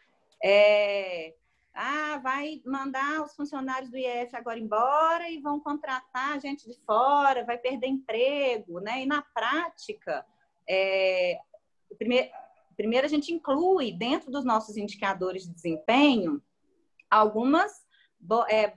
é 0.42 1.34
ah, 1.74 2.18
vai 2.22 2.60
mandar 2.66 3.22
os 3.22 3.34
funcionários 3.34 3.90
do 3.90 3.96
IF 3.96 4.34
agora 4.34 4.58
embora 4.58 5.30
e 5.30 5.40
vão 5.40 5.60
contratar 5.60 6.40
gente 6.40 6.66
de 6.66 6.74
fora, 6.84 7.44
vai 7.44 7.58
perder 7.58 7.86
emprego, 7.86 8.80
né? 8.80 9.02
E 9.02 9.06
na 9.06 9.22
prática, 9.22 10.26
é, 10.68 11.38
primeiro, 11.96 12.28
primeiro 12.76 13.06
a 13.06 13.10
gente 13.10 13.32
inclui 13.32 13.92
dentro 13.92 14.30
dos 14.30 14.44
nossos 14.44 14.76
indicadores 14.76 15.44
de 15.44 15.54
desempenho 15.54 16.42
algumas 17.08 17.84
é, 18.48 18.74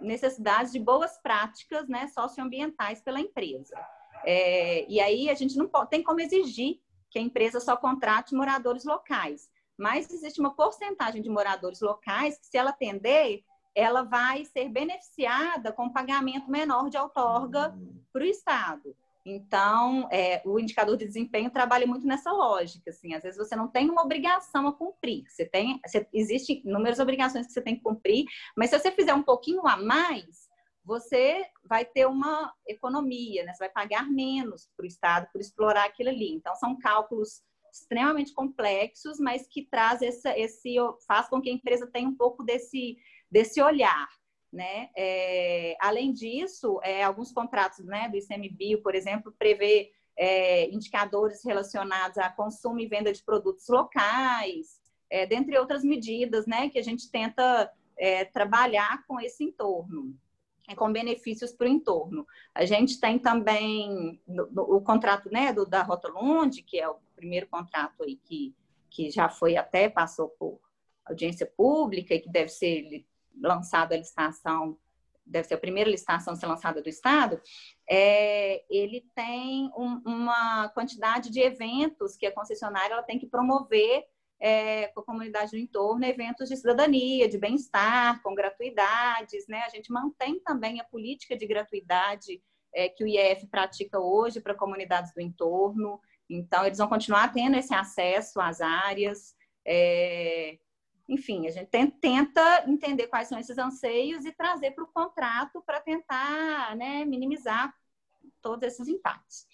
necessidades 0.00 0.72
de 0.72 0.78
boas 0.78 1.18
práticas 1.18 1.88
né, 1.88 2.06
socioambientais 2.08 3.00
pela 3.00 3.20
empresa. 3.20 3.76
É, 4.24 4.84
e 4.88 5.00
aí 5.00 5.28
a 5.30 5.34
gente 5.34 5.56
não 5.56 5.68
pode, 5.68 5.90
tem 5.90 6.02
como 6.02 6.20
exigir 6.20 6.80
que 7.10 7.18
a 7.18 7.22
empresa 7.22 7.60
só 7.60 7.76
contrate 7.76 8.34
moradores 8.34 8.84
locais 8.84 9.48
mas 9.78 10.10
existe 10.10 10.40
uma 10.40 10.54
porcentagem 10.54 11.22
de 11.22 11.30
moradores 11.30 11.80
locais 11.80 12.38
que, 12.38 12.46
se 12.46 12.58
ela 12.58 12.70
atender, 12.70 13.44
ela 13.74 14.02
vai 14.02 14.44
ser 14.44 14.68
beneficiada 14.68 15.72
com 15.72 15.92
pagamento 15.92 16.50
menor 16.50 16.90
de 16.90 16.98
outorga 16.98 17.72
para 18.12 18.22
o 18.22 18.26
Estado. 18.26 18.96
Então, 19.24 20.08
é, 20.10 20.40
o 20.44 20.58
indicador 20.58 20.96
de 20.96 21.06
desempenho 21.06 21.50
trabalha 21.50 21.86
muito 21.86 22.06
nessa 22.06 22.32
lógica. 22.32 22.90
Assim, 22.90 23.14
às 23.14 23.22
vezes 23.22 23.38
você 23.38 23.54
não 23.54 23.68
tem 23.68 23.88
uma 23.90 24.02
obrigação 24.02 24.66
a 24.66 24.72
cumprir. 24.72 25.24
Você 25.28 25.44
tem, 25.44 25.78
você, 25.86 26.08
existem 26.12 26.62
inúmeras 26.64 26.98
obrigações 26.98 27.46
que 27.46 27.52
você 27.52 27.60
tem 27.60 27.76
que 27.76 27.82
cumprir, 27.82 28.24
mas 28.56 28.70
se 28.70 28.78
você 28.78 28.90
fizer 28.90 29.12
um 29.12 29.22
pouquinho 29.22 29.66
a 29.66 29.76
mais, 29.76 30.48
você 30.82 31.44
vai 31.62 31.84
ter 31.84 32.06
uma 32.06 32.52
economia, 32.66 33.44
né? 33.44 33.52
Você 33.52 33.58
vai 33.58 33.68
pagar 33.68 34.08
menos 34.08 34.70
para 34.74 34.84
o 34.84 34.86
Estado 34.86 35.28
por 35.30 35.40
explorar 35.40 35.84
aquilo 35.84 36.08
ali. 36.08 36.32
Então, 36.32 36.54
são 36.56 36.78
cálculos 36.78 37.42
extremamente 37.72 38.32
complexos, 38.32 39.18
mas 39.18 39.46
que 39.46 39.62
traz 39.62 40.02
essa, 40.02 40.36
esse 40.38 40.76
faz 41.06 41.28
com 41.28 41.40
que 41.40 41.50
a 41.50 41.52
empresa 41.52 41.86
tenha 41.86 42.08
um 42.08 42.14
pouco 42.14 42.42
desse, 42.42 42.98
desse 43.30 43.60
olhar. 43.60 44.08
Né? 44.52 44.88
É, 44.96 45.76
além 45.78 46.12
disso, 46.12 46.80
é, 46.82 47.04
alguns 47.04 47.30
contratos 47.32 47.84
né, 47.84 48.08
do 48.08 48.16
ICMBio, 48.16 48.82
por 48.82 48.94
exemplo, 48.94 49.34
prevê 49.38 49.92
é, 50.16 50.68
indicadores 50.70 51.44
relacionados 51.44 52.18
a 52.18 52.30
consumo 52.30 52.80
e 52.80 52.86
venda 52.86 53.12
de 53.12 53.22
produtos 53.22 53.68
locais, 53.68 54.80
é, 55.10 55.26
dentre 55.26 55.58
outras 55.58 55.84
medidas 55.84 56.46
né, 56.46 56.68
que 56.70 56.78
a 56.78 56.82
gente 56.82 57.10
tenta 57.10 57.70
é, 57.96 58.24
trabalhar 58.24 59.04
com 59.06 59.20
esse 59.20 59.44
entorno 59.44 60.16
com 60.76 60.92
benefícios 60.92 61.52
para 61.52 61.66
o 61.66 61.70
entorno. 61.70 62.26
A 62.54 62.64
gente 62.64 63.00
tem 63.00 63.18
também 63.18 64.20
no, 64.26 64.46
no, 64.50 64.62
o 64.76 64.80
contrato 64.80 65.30
né, 65.30 65.52
do, 65.52 65.64
da 65.64 65.82
Rota 65.82 66.08
Lund, 66.08 66.62
que 66.62 66.78
é 66.78 66.88
o 66.88 66.96
primeiro 67.18 67.46
contrato 67.48 68.02
aí 68.02 68.16
que, 68.16 68.54
que 68.90 69.10
já 69.10 69.28
foi 69.28 69.56
até, 69.56 69.88
passou 69.88 70.28
por 70.30 70.60
audiência 71.04 71.46
pública 71.46 72.14
e 72.14 72.20
que 72.20 72.30
deve 72.30 72.48
ser 72.48 73.04
lançado 73.40 73.92
a 73.92 73.96
licitação, 73.96 74.78
deve 75.24 75.46
ser 75.46 75.54
a 75.54 75.58
primeira 75.58 75.90
licitação 75.90 76.32
a 76.32 76.36
ser 76.36 76.46
lançada 76.46 76.82
do 76.82 76.88
Estado, 76.88 77.40
é, 77.88 78.64
ele 78.70 79.04
tem 79.14 79.70
um, 79.76 80.00
uma 80.04 80.68
quantidade 80.70 81.30
de 81.30 81.40
eventos 81.40 82.16
que 82.16 82.26
a 82.26 82.32
concessionária 82.32 82.94
ela 82.94 83.02
tem 83.02 83.18
que 83.18 83.26
promover 83.26 84.04
é, 84.40 84.88
com 84.88 85.00
a 85.00 85.04
comunidade 85.04 85.50
do 85.50 85.58
entorno, 85.58 86.04
eventos 86.04 86.48
de 86.48 86.56
cidadania, 86.56 87.28
de 87.28 87.38
bem-estar, 87.38 88.22
com 88.22 88.34
gratuidades, 88.34 89.46
né? 89.48 89.62
A 89.62 89.68
gente 89.68 89.92
mantém 89.92 90.40
também 90.40 90.80
a 90.80 90.84
política 90.84 91.36
de 91.36 91.46
gratuidade 91.46 92.40
é, 92.72 92.88
que 92.88 93.02
o 93.02 93.08
IEF 93.08 93.46
pratica 93.46 93.98
hoje 93.98 94.40
para 94.40 94.54
comunidades 94.54 95.12
do 95.12 95.20
entorno. 95.20 96.00
Então, 96.28 96.64
eles 96.64 96.78
vão 96.78 96.88
continuar 96.88 97.32
tendo 97.32 97.56
esse 97.56 97.74
acesso 97.74 98.40
às 98.40 98.60
áreas. 98.60 99.34
É, 99.66 100.58
enfim, 101.08 101.46
a 101.46 101.50
gente 101.50 101.70
tenta 102.00 102.64
entender 102.66 103.06
quais 103.06 103.28
são 103.28 103.38
esses 103.38 103.56
anseios 103.56 104.24
e 104.24 104.32
trazer 104.32 104.72
para 104.72 104.84
o 104.84 104.88
contrato 104.88 105.62
para 105.62 105.80
tentar 105.80 106.76
né, 106.76 107.04
minimizar 107.04 107.74
todos 108.42 108.66
esses 108.66 108.88
impactos. 108.88 109.46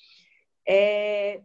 É, 0.67 1.43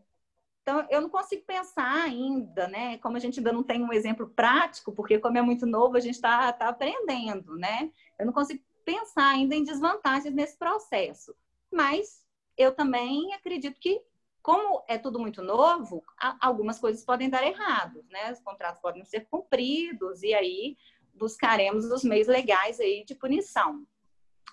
então, 0.70 0.86
eu 0.92 1.02
não 1.02 1.10
consigo 1.10 1.44
pensar 1.46 2.04
ainda, 2.04 2.68
né? 2.68 3.00
Como 3.00 3.18
a 3.18 3.20
gente 3.20 3.40
ainda 3.40 3.52
não 3.52 3.64
tem 3.64 3.84
um 3.84 3.92
exemplo 3.92 4.30
prático, 4.30 4.92
porque 4.92 5.18
como 5.18 5.36
é 5.38 5.42
muito 5.42 5.66
novo, 5.66 5.98
a 5.98 6.00
gente 6.00 6.14
está 6.14 6.54
tá 6.54 6.70
aprendendo, 6.70 7.56
né? 7.56 7.92
Eu 8.20 8.26
não 8.28 8.34
consigo 8.34 8.64
pensar 8.86 9.30
ainda 9.30 9.56
em 9.56 9.64
desvantagens 9.64 10.34
nesse 10.34 10.58
processo. 10.58 11.36
Mas 11.72 12.24
eu 12.56 12.72
também 12.74 13.34
acredito 13.34 13.80
que, 13.80 14.00
como 14.50 14.84
é 14.88 14.98
tudo 14.98 15.20
muito 15.20 15.44
novo, 15.44 16.04
algumas 16.42 16.80
coisas 16.80 17.06
podem 17.06 17.30
dar 17.30 17.46
errado, 17.46 18.04
né? 18.10 18.32
Os 18.32 18.40
contratos 18.40 18.82
podem 18.82 19.06
ser 19.06 19.28
cumpridos 19.30 20.24
e 20.24 20.34
aí 20.34 20.76
buscaremos 21.14 21.86
os 21.86 22.04
meios 22.04 22.28
legais 22.28 22.80
aí 22.80 23.06
de 23.06 23.14
punição. 23.14 23.86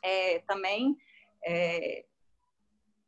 É, 0.03 0.41
também 0.41 0.99
é, 1.43 2.05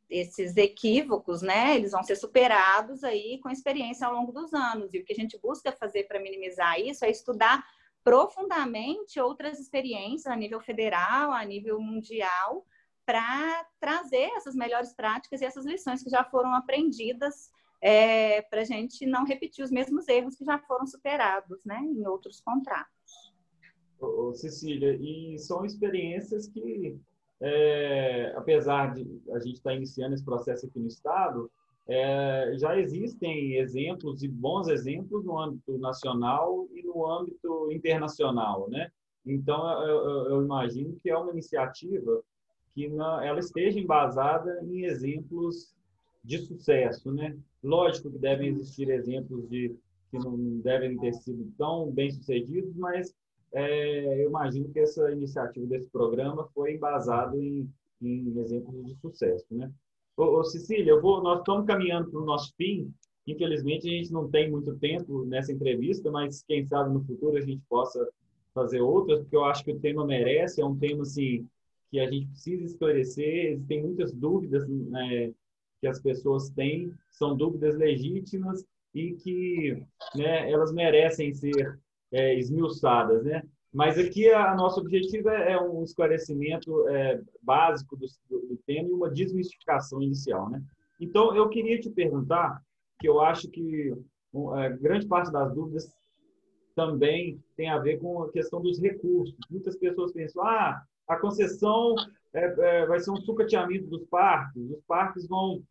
esses 0.09 0.57
equívocos, 0.57 1.43
né, 1.43 1.75
eles 1.75 1.91
vão 1.91 2.01
ser 2.01 2.15
superados 2.15 3.03
aí 3.03 3.37
com 3.37 3.51
experiência 3.51 4.07
ao 4.07 4.15
longo 4.15 4.31
dos 4.31 4.51
anos. 4.51 4.91
E 4.91 4.97
o 4.97 5.05
que 5.05 5.13
a 5.13 5.15
gente 5.15 5.37
busca 5.37 5.71
fazer 5.71 6.05
para 6.07 6.19
minimizar 6.19 6.79
isso 6.79 7.05
é 7.05 7.11
estudar 7.11 7.63
profundamente 8.03 9.19
outras 9.19 9.59
experiências 9.59 10.33
a 10.33 10.35
nível 10.35 10.59
federal, 10.59 11.33
a 11.33 11.45
nível 11.45 11.79
mundial, 11.79 12.65
para 13.09 13.65
trazer 13.79 14.29
essas 14.35 14.53
melhores 14.53 14.93
práticas 14.93 15.41
e 15.41 15.45
essas 15.45 15.65
lições 15.65 16.03
que 16.03 16.11
já 16.11 16.23
foram 16.23 16.53
aprendidas 16.53 17.49
é, 17.81 18.43
para 18.43 18.61
a 18.61 18.63
gente 18.63 19.03
não 19.07 19.25
repetir 19.25 19.65
os 19.65 19.71
mesmos 19.71 20.07
erros 20.07 20.35
que 20.35 20.45
já 20.45 20.59
foram 20.59 20.85
superados, 20.85 21.65
né, 21.65 21.79
em 21.81 22.05
outros 22.05 22.39
contratos. 22.39 23.33
Ô, 23.99 24.31
Cecília, 24.35 24.95
e 25.01 25.39
são 25.39 25.65
experiências 25.65 26.49
que 26.49 26.99
é, 27.41 28.31
apesar 28.37 28.93
de 28.93 29.23
a 29.31 29.39
gente 29.39 29.55
estar 29.55 29.71
tá 29.71 29.75
iniciando 29.75 30.13
esse 30.13 30.23
processo 30.23 30.67
aqui 30.67 30.77
no 30.77 30.87
Estado, 30.87 31.49
é, 31.87 32.53
já 32.59 32.77
existem 32.77 33.55
exemplos 33.55 34.21
e 34.21 34.27
bons 34.27 34.67
exemplos 34.67 35.25
no 35.25 35.39
âmbito 35.39 35.79
nacional 35.79 36.67
e 36.75 36.83
no 36.83 37.09
âmbito 37.09 37.71
internacional, 37.71 38.69
né? 38.69 38.91
Então, 39.25 39.83
eu, 39.83 40.29
eu 40.29 40.41
imagino 40.43 40.95
que 40.97 41.09
é 41.09 41.17
uma 41.17 41.31
iniciativa 41.31 42.23
que 42.79 42.95
ela 42.95 43.39
esteja 43.39 43.79
embasada 43.79 44.61
em 44.63 44.85
exemplos 44.85 45.73
de 46.23 46.37
sucesso, 46.37 47.11
né? 47.11 47.35
Lógico 47.61 48.09
que 48.09 48.17
devem 48.17 48.49
existir 48.49 48.89
exemplos 48.89 49.49
de 49.49 49.75
que 50.09 50.17
não 50.17 50.37
devem 50.61 50.97
ter 50.97 51.13
sido 51.13 51.51
tão 51.57 51.91
bem 51.91 52.09
sucedidos, 52.09 52.73
mas 52.75 53.13
é, 53.51 54.23
eu 54.23 54.29
imagino 54.29 54.69
que 54.69 54.79
essa 54.79 55.11
iniciativa 55.11 55.65
desse 55.67 55.87
programa 55.87 56.47
foi 56.53 56.75
embasada 56.75 57.35
em, 57.37 57.69
em 58.01 58.39
exemplos 58.39 58.85
de 58.85 58.95
sucesso, 58.95 59.45
né? 59.51 59.69
Ô, 60.15 60.39
ô 60.39 60.43
Cecília, 60.43 60.91
eu 60.91 61.01
vou, 61.01 61.21
nós 61.21 61.39
estamos 61.39 61.65
caminhando 61.65 62.09
para 62.09 62.21
o 62.21 62.25
nosso 62.25 62.53
fim. 62.55 62.91
Infelizmente, 63.27 63.87
a 63.87 63.91
gente 63.91 64.11
não 64.11 64.29
tem 64.29 64.49
muito 64.49 64.75
tempo 64.77 65.25
nessa 65.25 65.51
entrevista, 65.51 66.09
mas 66.09 66.43
quem 66.43 66.65
sabe 66.65 66.93
no 66.93 67.03
futuro 67.03 67.37
a 67.37 67.41
gente 67.41 67.61
possa 67.69 68.07
fazer 68.53 68.81
outras, 68.81 69.19
porque 69.19 69.35
eu 69.35 69.45
acho 69.45 69.63
que 69.63 69.71
o 69.71 69.79
tema 69.79 70.05
merece, 70.05 70.61
é 70.61 70.65
um 70.65 70.77
tema 70.77 71.03
assim, 71.03 71.45
que 71.89 71.99
a 71.99 72.09
gente 72.09 72.27
precisa 72.27 72.63
esclarecer. 72.63 73.53
Existem 73.53 73.83
muitas 73.83 74.13
dúvidas 74.13 74.67
né, 74.67 75.33
que 75.79 75.87
as 75.87 76.01
pessoas 76.01 76.49
têm, 76.49 76.93
são 77.11 77.35
dúvidas 77.35 77.75
legítimas 77.75 78.65
e 78.93 79.13
que 79.13 79.83
né, 80.15 80.49
elas 80.51 80.71
merecem 80.71 81.33
ser 81.33 81.79
é, 82.11 82.37
esmiuçadas, 82.37 83.23
né? 83.23 83.43
Mas 83.71 83.99
aqui 83.99 84.31
a, 84.31 84.55
nosso 84.55 84.79
objetivo 84.79 85.29
é, 85.29 85.53
é 85.53 85.61
um 85.61 85.83
esclarecimento 85.83 86.87
é, 86.89 87.21
básico 87.41 87.95
do, 87.95 88.07
do, 88.29 88.57
tema 88.65 88.89
e 88.89 88.93
uma 88.93 89.09
desmistificação 89.09 90.01
inicial, 90.01 90.49
né? 90.49 90.61
Então, 90.99 91.35
eu 91.35 91.47
queria 91.49 91.79
te 91.79 91.89
perguntar, 91.89 92.61
que 92.99 93.07
eu 93.07 93.21
acho 93.21 93.47
que 93.49 93.93
é, 94.57 94.69
grande 94.77 95.07
parte 95.07 95.31
das 95.31 95.53
dúvidas 95.53 95.87
também 96.75 97.39
tem 97.55 97.69
a 97.69 97.77
ver 97.77 97.99
com 97.99 98.23
a 98.23 98.31
questão 98.31 98.61
dos 98.61 98.79
recursos. 98.79 99.35
Muitas 99.49 99.77
pessoas 99.77 100.11
pensam, 100.11 100.43
ah, 100.43 100.81
a 101.09 101.15
concessão 101.17 101.95
é, 102.31 102.45
é, 102.45 102.85
vai 102.85 102.99
ser 102.99 103.09
um 103.09 103.17
sucateamento 103.17 103.87
dos 103.87 104.05
parques, 104.05 104.61
os 104.69 104.81
parques 104.87 105.27
vão, 105.27 105.63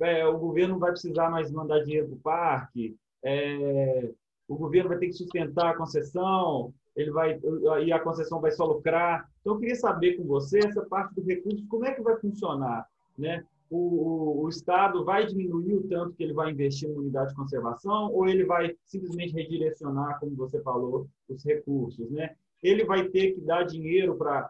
é, 0.00 0.26
o 0.26 0.38
governo 0.38 0.78
vai 0.78 0.90
precisar 0.90 1.30
mais 1.30 1.52
mandar 1.52 1.84
dinheiro 1.84 2.08
para 2.08 2.16
o 2.16 2.20
parque, 2.20 2.96
é, 3.22 4.10
o 4.48 4.56
governo 4.56 4.88
vai 4.88 4.98
ter 4.98 5.08
que 5.08 5.12
sustentar 5.12 5.70
a 5.70 5.76
concessão, 5.76 6.72
ele 6.96 7.10
vai 7.10 7.38
e 7.84 7.92
a 7.92 8.00
concessão 8.00 8.40
vai 8.40 8.52
só 8.52 8.64
lucrar. 8.64 9.28
Então, 9.40 9.54
eu 9.54 9.60
queria 9.60 9.74
saber 9.74 10.16
com 10.16 10.24
você 10.24 10.60
essa 10.60 10.82
parte 10.86 11.14
do 11.14 11.22
recurso, 11.22 11.66
como 11.68 11.84
é 11.84 11.92
que 11.92 12.00
vai 12.00 12.16
funcionar, 12.16 12.86
né? 13.18 13.44
O, 13.68 13.76
o, 13.76 14.44
o, 14.44 14.48
Estado 14.48 15.04
vai 15.04 15.26
diminuir 15.26 15.74
o 15.74 15.88
tanto 15.88 16.14
que 16.14 16.22
ele 16.22 16.32
vai 16.32 16.52
investir 16.52 16.88
em 16.88 16.94
unidade 16.94 17.30
de 17.30 17.34
conservação 17.34 18.12
ou 18.14 18.28
ele 18.28 18.44
vai 18.44 18.76
simplesmente 18.86 19.34
redirecionar, 19.34 20.20
como 20.20 20.36
você 20.36 20.62
falou, 20.62 21.08
os 21.28 21.44
recursos, 21.44 22.08
né? 22.10 22.36
Ele 22.62 22.84
vai 22.84 23.08
ter 23.08 23.32
que 23.32 23.40
dar 23.40 23.64
dinheiro 23.64 24.16
para 24.16 24.48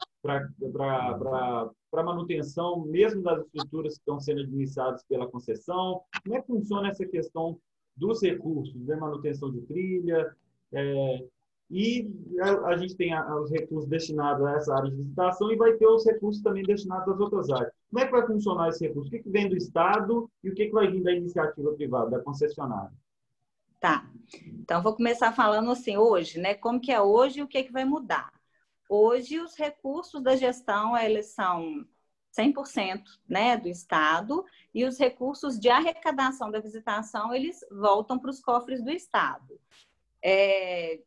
manutenção, 1.92 2.84
mesmo 2.86 3.22
das 3.22 3.44
estruturas 3.44 3.94
que 3.94 4.00
estão 4.00 4.20
sendo 4.20 4.40
administradas 4.40 5.04
pela 5.04 5.26
concessão. 5.26 6.02
Como 6.24 6.36
é 6.36 6.40
que 6.40 6.46
funciona 6.46 6.88
essa 6.88 7.06
questão 7.06 7.58
dos 7.96 8.22
recursos, 8.22 8.74
né? 8.86 8.96
manutenção 8.96 9.50
de 9.50 9.60
trilha, 9.62 10.34
é, 10.72 11.24
e 11.70 12.08
a, 12.40 12.68
a 12.68 12.76
gente 12.76 12.96
tem 12.96 13.12
a, 13.12 13.40
os 13.40 13.50
recursos 13.50 13.88
destinados 13.88 14.44
a 14.44 14.52
essa 14.52 14.74
área 14.74 14.90
de 14.90 14.96
visitação 14.96 15.50
e 15.50 15.56
vai 15.56 15.72
ter 15.74 15.86
os 15.86 16.04
recursos 16.04 16.42
também 16.42 16.62
destinados 16.62 17.12
às 17.12 17.20
outras 17.20 17.50
áreas. 17.50 17.72
Como 17.90 18.00
é 18.02 18.06
que 18.06 18.12
vai 18.12 18.26
funcionar 18.26 18.68
esse 18.68 18.86
recurso? 18.86 19.08
O 19.08 19.10
que, 19.10 19.18
que 19.20 19.30
vem 19.30 19.48
do 19.48 19.56
Estado 19.56 20.30
e 20.44 20.50
o 20.50 20.54
que, 20.54 20.66
que 20.66 20.72
vai 20.72 20.90
vir 20.90 21.02
da 21.02 21.12
iniciativa 21.12 21.72
privada, 21.72 22.10
da 22.10 22.20
concessionária? 22.20 22.92
Tá. 23.80 24.08
Então, 24.60 24.82
vou 24.82 24.94
começar 24.94 25.32
falando 25.32 25.70
assim, 25.70 25.96
hoje, 25.96 26.38
né? 26.38 26.54
Como 26.54 26.80
que 26.80 26.90
é 26.90 27.00
hoje 27.00 27.40
e 27.40 27.42
o 27.42 27.48
que, 27.48 27.62
que 27.62 27.72
vai 27.72 27.84
mudar. 27.84 28.32
Hoje, 28.88 29.40
os 29.40 29.56
recursos 29.56 30.22
da 30.22 30.36
gestão, 30.36 30.96
eles 30.96 31.26
são 31.26 31.86
100% 32.36 33.02
né, 33.28 33.56
do 33.56 33.68
Estado 33.68 34.44
e 34.74 34.84
os 34.84 34.98
recursos 34.98 35.58
de 35.58 35.68
arrecadação 35.68 36.50
da 36.50 36.60
visitação, 36.60 37.34
eles 37.34 37.60
voltam 37.70 38.18
para 38.18 38.30
os 38.30 38.40
cofres 38.40 38.84
do 38.84 38.90
Estado. 38.90 39.58
É, 40.22 41.00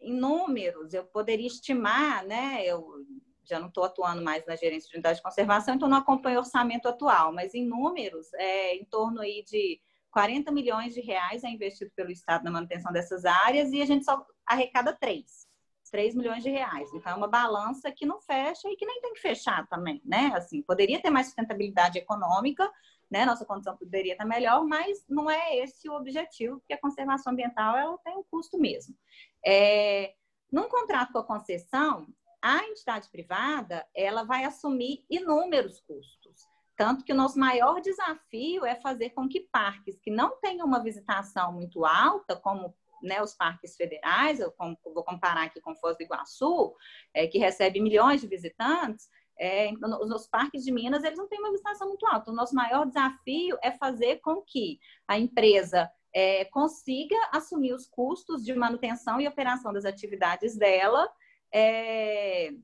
em 0.00 0.12
números, 0.12 0.92
eu 0.92 1.04
poderia 1.04 1.46
estimar, 1.46 2.24
né? 2.26 2.64
Eu 2.64 3.06
já 3.44 3.58
não 3.58 3.68
estou 3.68 3.84
atuando 3.84 4.22
mais 4.22 4.44
na 4.46 4.56
gerência 4.56 4.88
de 4.88 4.96
unidade 4.96 5.18
de 5.18 5.22
conservação, 5.22 5.74
então 5.74 5.88
não 5.88 5.98
acompanho 5.98 6.36
o 6.36 6.40
orçamento 6.40 6.88
atual, 6.88 7.32
mas 7.32 7.54
em 7.54 7.66
números, 7.66 8.32
é 8.34 8.74
em 8.74 8.84
torno 8.84 9.20
aí 9.20 9.44
de 9.44 9.80
40 10.14 10.52
milhões 10.52 10.94
de 10.94 11.00
reais 11.00 11.42
é 11.42 11.48
investido 11.48 11.90
pelo 11.96 12.12
Estado 12.12 12.44
na 12.44 12.50
manutenção 12.52 12.92
dessas 12.92 13.24
áreas 13.24 13.72
e 13.72 13.82
a 13.82 13.84
gente 13.84 14.04
só 14.04 14.24
arrecada 14.46 14.92
3. 14.92 15.48
3 15.90 16.14
milhões 16.14 16.42
de 16.42 16.50
reais. 16.50 16.88
Então, 16.94 17.12
é 17.12 17.14
uma 17.16 17.26
balança 17.26 17.90
que 17.90 18.06
não 18.06 18.20
fecha 18.20 18.68
e 18.68 18.76
que 18.76 18.86
nem 18.86 19.00
tem 19.00 19.12
que 19.12 19.20
fechar 19.20 19.66
também, 19.66 20.00
né? 20.04 20.32
Assim, 20.34 20.62
poderia 20.62 21.02
ter 21.02 21.10
mais 21.10 21.26
sustentabilidade 21.26 21.98
econômica, 21.98 22.70
né? 23.10 23.24
Nossa 23.24 23.44
condição 23.44 23.76
poderia 23.76 24.12
estar 24.12 24.24
melhor, 24.24 24.64
mas 24.64 25.04
não 25.08 25.28
é 25.28 25.56
esse 25.56 25.88
o 25.88 25.94
objetivo, 25.94 26.58
porque 26.60 26.74
a 26.74 26.80
conservação 26.80 27.32
ambiental 27.32 27.76
ela 27.76 27.98
tem 27.98 28.16
um 28.16 28.24
custo 28.24 28.56
mesmo. 28.56 28.96
É, 29.44 30.14
num 30.50 30.68
contrato 30.68 31.12
com 31.12 31.18
a 31.18 31.24
concessão, 31.24 32.06
a 32.40 32.64
entidade 32.64 33.08
privada 33.08 33.84
ela 33.94 34.22
vai 34.22 34.44
assumir 34.44 35.04
inúmeros 35.10 35.80
custos. 35.80 36.53
Tanto 36.76 37.04
que 37.04 37.12
o 37.12 37.16
nosso 37.16 37.38
maior 37.38 37.80
desafio 37.80 38.64
é 38.64 38.74
fazer 38.74 39.10
com 39.10 39.28
que 39.28 39.40
parques 39.40 39.98
que 40.00 40.10
não 40.10 40.40
tenham 40.40 40.66
uma 40.66 40.82
visitação 40.82 41.52
muito 41.52 41.84
alta, 41.84 42.34
como 42.36 42.74
né, 43.02 43.22
os 43.22 43.34
parques 43.34 43.76
federais, 43.76 44.40
eu 44.40 44.52
vou 44.92 45.04
comparar 45.04 45.44
aqui 45.44 45.60
com 45.60 45.76
Foz 45.76 45.96
do 45.96 46.02
Iguaçu, 46.02 46.74
é, 47.12 47.26
que 47.26 47.38
recebe 47.38 47.80
milhões 47.80 48.20
de 48.20 48.26
visitantes, 48.26 49.08
é, 49.38 49.72
os 49.72 50.26
parques 50.26 50.64
de 50.64 50.72
Minas, 50.72 51.04
eles 51.04 51.18
não 51.18 51.28
têm 51.28 51.40
uma 51.40 51.50
visitação 51.50 51.88
muito 51.88 52.06
alta. 52.06 52.30
O 52.30 52.34
nosso 52.34 52.54
maior 52.54 52.86
desafio 52.86 53.58
é 53.62 53.70
fazer 53.72 54.20
com 54.20 54.40
que 54.40 54.78
a 55.06 55.18
empresa 55.18 55.90
é, 56.12 56.44
consiga 56.46 57.16
assumir 57.32 57.74
os 57.74 57.86
custos 57.86 58.44
de 58.44 58.54
manutenção 58.54 59.20
e 59.20 59.26
operação 59.26 59.72
das 59.72 59.84
atividades 59.84 60.56
dela 60.56 61.10
é, 61.52 62.54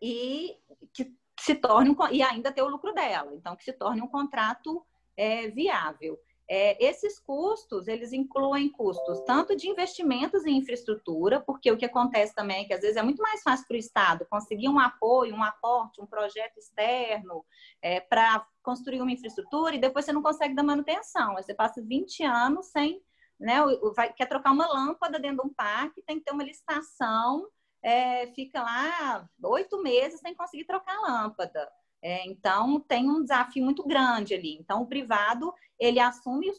e 0.00 0.56
que 0.92 1.14
se 1.42 1.54
torne 1.54 1.90
um, 1.90 1.96
e 2.10 2.22
ainda 2.22 2.52
ter 2.52 2.62
o 2.62 2.68
lucro 2.68 2.92
dela. 2.92 3.34
Então, 3.34 3.56
que 3.56 3.64
se 3.64 3.72
torne 3.72 4.02
um 4.02 4.08
contrato 4.08 4.84
é, 5.16 5.48
viável. 5.48 6.18
É, 6.48 6.84
esses 6.84 7.18
custos, 7.18 7.88
eles 7.88 8.12
incluem 8.12 8.68
custos 8.68 9.20
tanto 9.22 9.56
de 9.56 9.68
investimentos 9.68 10.46
em 10.46 10.56
infraestrutura, 10.58 11.40
porque 11.40 11.72
o 11.72 11.76
que 11.76 11.84
acontece 11.84 12.32
também 12.34 12.62
é 12.62 12.64
que 12.64 12.72
às 12.72 12.80
vezes 12.80 12.96
é 12.96 13.02
muito 13.02 13.20
mais 13.20 13.42
fácil 13.42 13.66
para 13.66 13.74
o 13.74 13.78
Estado 13.78 14.26
conseguir 14.30 14.68
um 14.68 14.78
apoio, 14.78 15.34
um 15.34 15.42
aporte, 15.42 16.00
um 16.00 16.06
projeto 16.06 16.56
externo 16.58 17.44
é, 17.82 17.98
para 17.98 18.46
construir 18.62 19.00
uma 19.00 19.10
infraestrutura 19.10 19.74
e 19.74 19.80
depois 19.80 20.04
você 20.04 20.12
não 20.12 20.22
consegue 20.22 20.54
dar 20.54 20.62
manutenção. 20.62 21.34
Você 21.34 21.52
passa 21.52 21.82
20 21.82 22.22
anos 22.22 22.66
sem, 22.66 23.02
né, 23.40 23.56
vai, 23.96 24.12
quer 24.12 24.26
trocar 24.26 24.52
uma 24.52 24.68
lâmpada 24.68 25.18
dentro 25.18 25.42
de 25.42 25.48
um 25.48 25.52
parque, 25.52 26.02
tem 26.02 26.18
que 26.20 26.24
ter 26.24 26.32
uma 26.32 26.44
licitação, 26.44 27.44
é, 27.86 28.26
fica 28.34 28.60
lá 28.60 29.28
oito 29.44 29.80
meses 29.80 30.18
sem 30.18 30.34
conseguir 30.34 30.64
trocar 30.64 30.96
a 30.96 31.02
lâmpada. 31.02 31.70
É, 32.02 32.26
então, 32.26 32.80
tem 32.80 33.08
um 33.08 33.22
desafio 33.22 33.64
muito 33.64 33.86
grande 33.86 34.34
ali. 34.34 34.58
Então, 34.58 34.82
o 34.82 34.86
privado, 34.86 35.54
ele 35.78 36.00
assume, 36.00 36.50
os, 36.50 36.58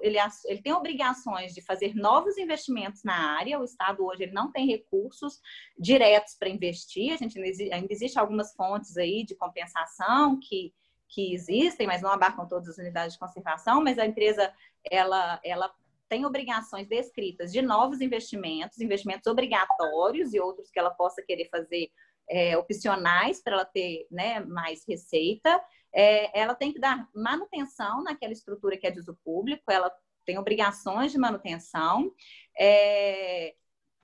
ele, 0.00 0.16
ele 0.46 0.62
tem 0.62 0.72
obrigações 0.72 1.52
de 1.52 1.60
fazer 1.60 1.94
novos 1.96 2.38
investimentos 2.38 3.02
na 3.02 3.36
área. 3.36 3.58
O 3.58 3.64
Estado 3.64 4.04
hoje 4.04 4.22
ele 4.22 4.32
não 4.32 4.52
tem 4.52 4.64
recursos 4.64 5.40
diretos 5.76 6.36
para 6.36 6.48
investir. 6.48 7.12
A 7.12 7.16
gente 7.16 7.36
ainda 7.72 7.92
existe 7.92 8.16
algumas 8.16 8.54
fontes 8.54 8.96
aí 8.96 9.24
de 9.24 9.34
compensação 9.34 10.38
que, 10.38 10.72
que 11.08 11.34
existem, 11.34 11.84
mas 11.84 12.00
não 12.00 12.10
abarcam 12.10 12.46
todas 12.46 12.68
as 12.68 12.78
unidades 12.78 13.14
de 13.14 13.18
conservação. 13.18 13.82
Mas 13.82 13.98
a 13.98 14.06
empresa, 14.06 14.52
ela, 14.88 15.40
ela 15.44 15.72
tem 16.10 16.26
obrigações 16.26 16.88
descritas 16.88 17.52
de 17.52 17.62
novos 17.62 18.00
investimentos, 18.00 18.80
investimentos 18.80 19.28
obrigatórios 19.28 20.34
e 20.34 20.40
outros 20.40 20.68
que 20.68 20.78
ela 20.78 20.90
possa 20.90 21.22
querer 21.22 21.48
fazer 21.48 21.88
é, 22.28 22.58
opcionais 22.58 23.40
para 23.40 23.54
ela 23.54 23.64
ter 23.64 24.08
né, 24.10 24.40
mais 24.40 24.84
receita. 24.86 25.62
É, 25.94 26.38
ela 26.38 26.54
tem 26.54 26.72
que 26.72 26.80
dar 26.80 27.08
manutenção 27.14 28.02
naquela 28.02 28.32
estrutura 28.32 28.76
que 28.76 28.88
é 28.88 28.90
de 28.90 28.98
uso 28.98 29.16
público, 29.24 29.70
ela 29.70 29.90
tem 30.26 30.36
obrigações 30.36 31.12
de 31.12 31.18
manutenção. 31.18 32.12
É, 32.58 33.54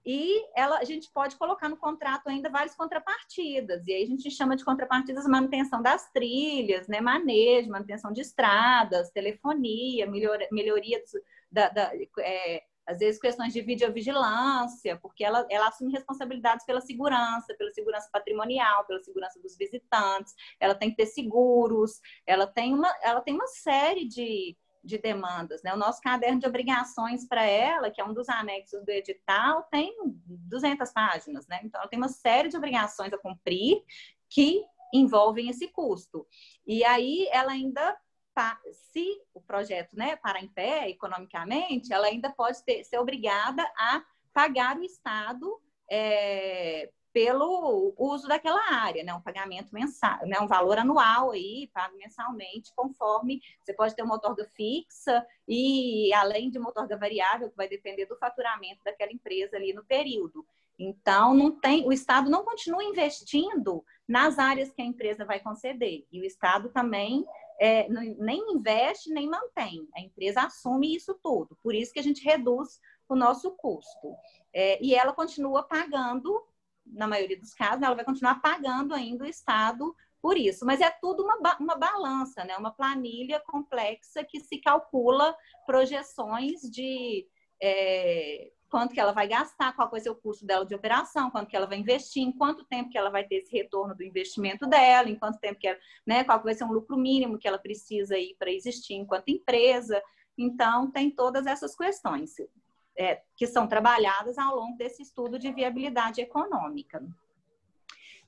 e 0.04 0.46
ela, 0.54 0.78
a 0.78 0.84
gente 0.84 1.10
pode 1.12 1.34
colocar 1.34 1.68
no 1.68 1.76
contrato 1.76 2.28
ainda 2.28 2.48
várias 2.48 2.76
contrapartidas. 2.76 3.84
E 3.88 3.92
aí 3.92 4.04
a 4.04 4.06
gente 4.06 4.30
chama 4.30 4.54
de 4.54 4.64
contrapartidas 4.64 5.26
manutenção 5.26 5.82
das 5.82 6.08
trilhas, 6.12 6.86
né? 6.86 7.00
manejo, 7.00 7.68
manutenção 7.68 8.12
de 8.12 8.20
estradas, 8.20 9.10
telefonia, 9.10 10.06
melhor, 10.06 10.38
melhoria 10.52 11.00
do, 11.00 11.20
da, 11.50 11.68
da 11.68 11.92
é, 12.20 12.62
às 12.86 12.98
vezes 12.98 13.20
questões 13.20 13.52
de 13.52 13.60
videovigilância, 13.60 14.96
porque 15.02 15.24
ela, 15.24 15.44
ela 15.50 15.68
assume 15.68 15.92
responsabilidades 15.92 16.64
pela 16.64 16.80
segurança, 16.80 17.54
pela 17.58 17.70
segurança 17.72 18.08
patrimonial, 18.12 18.86
pela 18.86 19.02
segurança 19.02 19.40
dos 19.40 19.56
visitantes, 19.56 20.32
ela 20.60 20.74
tem 20.74 20.90
que 20.90 20.96
ter 20.96 21.06
seguros, 21.06 22.00
ela 22.24 22.46
tem 22.46 22.72
uma, 22.72 22.94
ela 23.02 23.20
tem 23.20 23.34
uma 23.34 23.48
série 23.48 24.06
de, 24.06 24.56
de 24.84 24.98
demandas. 24.98 25.62
Né? 25.64 25.74
O 25.74 25.76
nosso 25.76 26.00
caderno 26.00 26.38
de 26.38 26.46
obrigações 26.46 27.26
para 27.26 27.44
ela, 27.44 27.90
que 27.90 28.00
é 28.00 28.04
um 28.04 28.14
dos 28.14 28.28
anexos 28.28 28.84
do 28.84 28.90
edital, 28.90 29.64
tem 29.64 29.92
200 30.24 30.92
páginas. 30.92 31.46
Né? 31.48 31.60
Então, 31.64 31.80
ela 31.80 31.90
tem 31.90 31.98
uma 31.98 32.08
série 32.08 32.48
de 32.48 32.56
obrigações 32.56 33.12
a 33.12 33.18
cumprir 33.18 33.82
que 34.30 34.62
envolvem 34.94 35.50
esse 35.50 35.66
custo. 35.68 36.24
E 36.64 36.84
aí, 36.84 37.28
ela 37.32 37.50
ainda 37.50 37.96
se 38.72 39.20
o 39.34 39.40
projeto 39.40 39.96
né, 39.96 40.16
parar 40.16 40.42
em 40.42 40.48
pé 40.48 40.88
economicamente, 40.88 41.92
ela 41.92 42.06
ainda 42.06 42.30
pode 42.30 42.62
ter, 42.64 42.84
ser 42.84 42.98
obrigada 42.98 43.62
a 43.76 44.02
pagar 44.32 44.76
o 44.76 44.82
Estado 44.82 45.60
é, 45.90 46.90
pelo 47.16 47.94
uso 47.96 48.28
daquela 48.28 48.60
área, 48.74 49.02
né? 49.02 49.14
Um 49.14 49.22
pagamento 49.22 49.72
mensal, 49.72 50.18
né? 50.26 50.38
Um 50.38 50.46
valor 50.46 50.76
anual 50.76 51.30
aí, 51.30 51.70
pago 51.72 51.96
mensalmente, 51.96 52.74
conforme 52.76 53.40
você 53.64 53.72
pode 53.72 53.96
ter 53.96 54.02
uma 54.02 54.16
outorga 54.16 54.46
fixa 54.54 55.26
e 55.48 56.12
além 56.12 56.50
de 56.50 56.58
uma 56.58 56.68
outorga 56.68 56.98
variável, 56.98 57.48
que 57.48 57.56
vai 57.56 57.68
depender 57.68 58.04
do 58.04 58.18
faturamento 58.18 58.84
daquela 58.84 59.10
empresa 59.10 59.56
ali 59.56 59.72
no 59.72 59.82
período. 59.82 60.46
Então, 60.78 61.34
não 61.34 61.58
tem, 61.58 61.86
o 61.86 61.92
Estado 61.92 62.28
não 62.28 62.44
continua 62.44 62.84
investindo 62.84 63.82
nas 64.06 64.38
áreas 64.38 64.70
que 64.70 64.82
a 64.82 64.84
empresa 64.84 65.24
vai 65.24 65.40
conceder. 65.40 66.06
E 66.12 66.20
o 66.20 66.24
Estado 66.24 66.68
também 66.68 67.24
é, 67.60 67.88
nem 67.88 68.52
investe, 68.52 69.10
nem 69.10 69.28
mantém. 69.28 69.88
A 69.96 70.00
empresa 70.00 70.42
assume 70.42 70.94
isso 70.94 71.18
tudo. 71.22 71.56
Por 71.62 71.74
isso 71.74 71.92
que 71.92 72.00
a 72.00 72.02
gente 72.02 72.24
reduz 72.24 72.80
o 73.08 73.14
nosso 73.14 73.52
custo. 73.52 74.14
É, 74.52 74.82
e 74.84 74.94
ela 74.94 75.12
continua 75.12 75.62
pagando 75.62 76.42
na 76.86 77.06
maioria 77.06 77.38
dos 77.38 77.52
casos, 77.52 77.82
ela 77.82 77.96
vai 77.96 78.04
continuar 78.04 78.40
pagando 78.40 78.94
ainda 78.94 79.24
o 79.24 79.28
Estado 79.28 79.94
por 80.20 80.36
isso. 80.36 80.64
Mas 80.64 80.80
é 80.80 80.90
tudo 80.90 81.24
uma, 81.24 81.56
uma 81.58 81.76
balança, 81.76 82.44
né? 82.44 82.56
uma 82.56 82.70
planilha 82.70 83.40
complexa 83.40 84.24
que 84.24 84.40
se 84.40 84.58
calcula 84.58 85.36
projeções 85.66 86.60
de 86.62 87.26
é, 87.62 88.50
quanto 88.76 88.92
que 88.92 89.00
ela 89.00 89.12
vai 89.12 89.26
gastar, 89.26 89.74
qual 89.74 89.90
vai 89.90 89.98
ser 90.00 90.10
o 90.10 90.14
custo 90.14 90.44
dela 90.44 90.66
de 90.66 90.74
operação, 90.74 91.30
quanto 91.30 91.48
que 91.48 91.56
ela 91.56 91.64
vai 91.64 91.78
investir, 91.78 92.22
em 92.22 92.30
quanto 92.30 92.62
tempo 92.62 92.90
que 92.90 92.98
ela 92.98 93.08
vai 93.08 93.24
ter 93.24 93.36
esse 93.36 93.50
retorno 93.50 93.94
do 93.94 94.04
investimento 94.04 94.66
dela, 94.66 95.08
em 95.08 95.18
quanto 95.18 95.38
tempo 95.38 95.58
que 95.58 95.66
ela, 95.66 95.78
né, 96.06 96.24
qual 96.24 96.42
vai 96.42 96.52
ser 96.52 96.64
um 96.64 96.72
lucro 96.72 96.94
mínimo 96.94 97.38
que 97.38 97.48
ela 97.48 97.58
precisa 97.58 98.16
aí 98.16 98.36
para 98.38 98.52
existir 98.52 98.92
enquanto 98.92 99.30
empresa. 99.30 100.02
Então, 100.36 100.90
tem 100.90 101.10
todas 101.10 101.46
essas 101.46 101.74
questões 101.74 102.34
é, 102.98 103.22
que 103.34 103.46
são 103.46 103.66
trabalhadas 103.66 104.36
ao 104.36 104.54
longo 104.54 104.76
desse 104.76 105.00
estudo 105.00 105.38
de 105.38 105.50
viabilidade 105.50 106.20
econômica. 106.20 107.02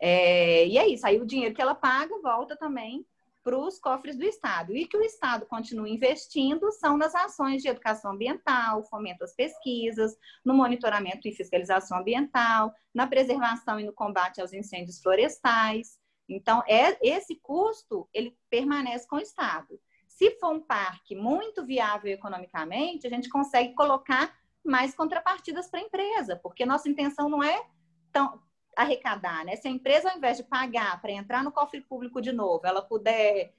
É, 0.00 0.66
e 0.66 0.78
é 0.78 0.88
isso, 0.88 1.06
aí 1.06 1.20
o 1.20 1.26
dinheiro 1.26 1.54
que 1.54 1.60
ela 1.60 1.74
paga 1.74 2.18
volta 2.22 2.56
também 2.56 3.04
para 3.48 3.56
os 3.56 3.78
cofres 3.78 4.18
do 4.18 4.24
Estado. 4.24 4.76
E 4.76 4.86
que 4.86 4.96
o 4.96 5.02
Estado 5.02 5.46
continue 5.46 5.90
investindo 5.90 6.70
são 6.70 6.98
nas 6.98 7.14
ações 7.14 7.62
de 7.62 7.68
educação 7.68 8.12
ambiental, 8.12 8.84
fomento 8.84 9.24
às 9.24 9.34
pesquisas, 9.34 10.14
no 10.44 10.52
monitoramento 10.52 11.26
e 11.26 11.32
fiscalização 11.32 11.98
ambiental, 11.98 12.74
na 12.92 13.06
preservação 13.06 13.80
e 13.80 13.84
no 13.84 13.92
combate 13.94 14.38
aos 14.38 14.52
incêndios 14.52 15.00
florestais. 15.00 15.98
Então, 16.28 16.62
é, 16.68 16.98
esse 17.00 17.36
custo, 17.36 18.06
ele 18.12 18.36
permanece 18.50 19.08
com 19.08 19.16
o 19.16 19.20
Estado. 19.20 19.80
Se 20.06 20.32
for 20.32 20.52
um 20.52 20.60
parque 20.60 21.16
muito 21.16 21.64
viável 21.64 22.12
economicamente, 22.12 23.06
a 23.06 23.10
gente 23.10 23.30
consegue 23.30 23.74
colocar 23.74 24.36
mais 24.62 24.94
contrapartidas 24.94 25.70
para 25.70 25.80
a 25.80 25.84
empresa, 25.84 26.36
porque 26.36 26.66
nossa 26.66 26.86
intenção 26.86 27.30
não 27.30 27.42
é 27.42 27.64
tão 28.12 28.42
arrecadar, 28.78 29.44
né? 29.44 29.56
Se 29.56 29.66
a 29.66 29.70
empresa, 29.70 30.08
ao 30.08 30.16
invés 30.16 30.36
de 30.36 30.44
pagar 30.44 31.00
para 31.02 31.10
entrar 31.10 31.42
no 31.42 31.50
cofre 31.50 31.80
público 31.80 32.20
de 32.22 32.30
novo, 32.30 32.64
ela 32.64 32.80
puder 32.80 33.52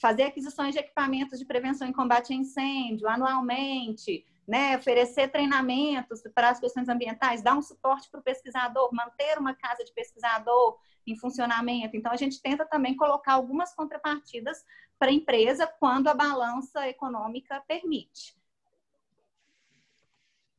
fazer 0.00 0.24
aquisições 0.24 0.74
de 0.74 0.80
equipamentos 0.80 1.38
de 1.38 1.44
prevenção 1.44 1.88
e 1.88 1.92
combate 1.92 2.32
a 2.32 2.36
incêndio 2.36 3.08
anualmente, 3.08 4.26
né? 4.48 4.76
oferecer 4.76 5.28
treinamentos 5.28 6.22
para 6.34 6.50
as 6.50 6.58
questões 6.58 6.88
ambientais, 6.88 7.40
dar 7.40 7.56
um 7.56 7.62
suporte 7.62 8.10
para 8.10 8.18
o 8.18 8.22
pesquisador, 8.22 8.92
manter 8.92 9.38
uma 9.38 9.54
casa 9.54 9.84
de 9.84 9.92
pesquisador 9.92 10.76
em 11.06 11.16
funcionamento. 11.16 11.96
Então, 11.96 12.10
a 12.10 12.16
gente 12.16 12.42
tenta 12.42 12.66
também 12.66 12.96
colocar 12.96 13.34
algumas 13.34 13.72
contrapartidas 13.74 14.64
para 14.98 15.10
a 15.10 15.14
empresa 15.14 15.68
quando 15.78 16.08
a 16.08 16.14
balança 16.14 16.88
econômica 16.88 17.62
permite. 17.68 18.36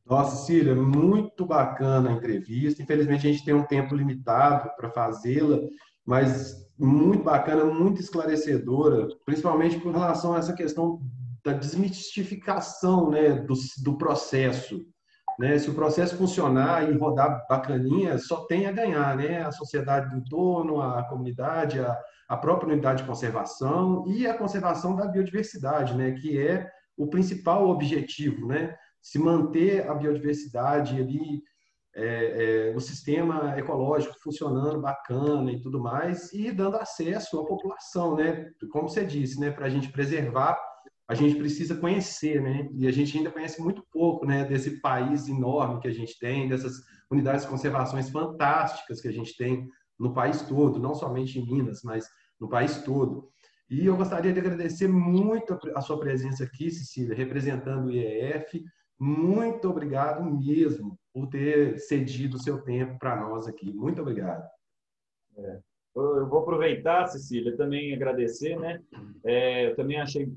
Nossa, 0.05 0.45
Cília, 0.45 0.75
muito 0.75 1.45
bacana 1.45 2.09
a 2.09 2.13
entrevista. 2.13 2.83
Infelizmente, 2.83 3.27
a 3.27 3.31
gente 3.31 3.43
tem 3.43 3.55
um 3.55 3.65
tempo 3.65 3.95
limitado 3.95 4.69
para 4.77 4.91
fazê-la, 4.91 5.59
mas 6.05 6.55
muito 6.77 7.23
bacana, 7.23 7.65
muito 7.65 7.99
esclarecedora, 7.99 9.07
principalmente 9.25 9.79
com 9.79 9.91
relação 9.91 10.35
a 10.35 10.37
essa 10.37 10.53
questão 10.53 11.01
da 11.43 11.53
desmistificação 11.53 13.09
né, 13.09 13.33
do, 13.33 13.55
do 13.83 13.97
processo. 13.97 14.85
Né? 15.39 15.57
Se 15.57 15.71
o 15.71 15.73
processo 15.73 16.15
funcionar 16.15 16.87
e 16.87 16.95
rodar 16.95 17.45
bacaninha, 17.49 18.19
só 18.19 18.45
tem 18.45 18.67
a 18.67 18.71
ganhar, 18.71 19.17
né? 19.17 19.43
A 19.43 19.51
sociedade 19.51 20.09
do 20.09 20.17
entorno, 20.17 20.81
a 20.81 21.03
comunidade, 21.03 21.79
a, 21.79 21.97
a 22.29 22.37
própria 22.37 22.71
unidade 22.71 23.01
de 23.01 23.07
conservação 23.07 24.05
e 24.07 24.25
a 24.25 24.37
conservação 24.37 24.95
da 24.95 25.07
biodiversidade, 25.07 25.93
né? 25.93 26.11
Que 26.11 26.39
é 26.39 26.69
o 26.95 27.07
principal 27.07 27.67
objetivo, 27.67 28.47
né? 28.47 28.75
Se 29.05 29.19
manter 29.19 29.87
a 29.87 29.93
biodiversidade 29.93 30.99
ali, 30.99 31.43
é, 31.95 32.71
é, 32.71 32.75
o 32.75 32.79
sistema 32.79 33.53
ecológico 33.55 34.15
funcionando 34.19 34.81
bacana 34.81 35.51
e 35.51 35.61
tudo 35.61 35.79
mais, 35.79 36.33
e 36.33 36.51
dando 36.51 36.77
acesso 36.77 37.39
à 37.39 37.45
população, 37.45 38.15
né? 38.15 38.49
Como 38.71 38.89
você 38.89 39.05
disse, 39.05 39.39
né? 39.39 39.51
Para 39.51 39.67
a 39.67 39.69
gente 39.69 39.91
preservar, 39.91 40.59
a 41.07 41.13
gente 41.13 41.35
precisa 41.35 41.75
conhecer, 41.75 42.41
né? 42.41 42.67
E 42.73 42.87
a 42.87 42.91
gente 42.91 43.15
ainda 43.15 43.29
conhece 43.29 43.61
muito 43.61 43.85
pouco, 43.91 44.25
né? 44.25 44.43
Desse 44.43 44.81
país 44.81 45.27
enorme 45.27 45.79
que 45.81 45.87
a 45.87 45.93
gente 45.93 46.17
tem, 46.17 46.49
dessas 46.49 46.73
unidades 47.11 47.43
de 47.43 47.49
conservações 47.51 48.09
fantásticas 48.09 48.99
que 49.01 49.07
a 49.07 49.13
gente 49.13 49.37
tem 49.37 49.69
no 49.99 50.15
país 50.15 50.41
todo, 50.41 50.79
não 50.79 50.95
somente 50.95 51.37
em 51.37 51.45
Minas, 51.45 51.81
mas 51.83 52.07
no 52.39 52.49
país 52.49 52.81
todo. 52.81 53.29
E 53.69 53.85
eu 53.85 53.95
gostaria 53.95 54.33
de 54.33 54.39
agradecer 54.39 54.87
muito 54.87 55.59
a 55.75 55.81
sua 55.81 55.99
presença 55.99 56.43
aqui, 56.43 56.71
Cecília, 56.71 57.15
representando 57.15 57.85
o 57.85 57.91
IEF, 57.91 58.63
muito 58.99 59.69
obrigado 59.69 60.23
mesmo 60.23 60.97
por 61.13 61.27
ter 61.27 61.79
cedido 61.79 62.37
o 62.37 62.41
seu 62.41 62.61
tempo 62.61 62.97
para 62.99 63.15
nós 63.15 63.47
aqui. 63.47 63.71
Muito 63.73 64.01
obrigado. 64.01 64.47
É. 65.37 65.59
Eu 65.95 66.27
vou 66.27 66.39
aproveitar, 66.39 67.07
Cecília, 67.07 67.55
também 67.55 67.93
agradecer, 67.93 68.59
né? 68.59 68.81
É, 69.23 69.67
eu 69.67 69.75
também 69.75 69.99
achei 69.99 70.29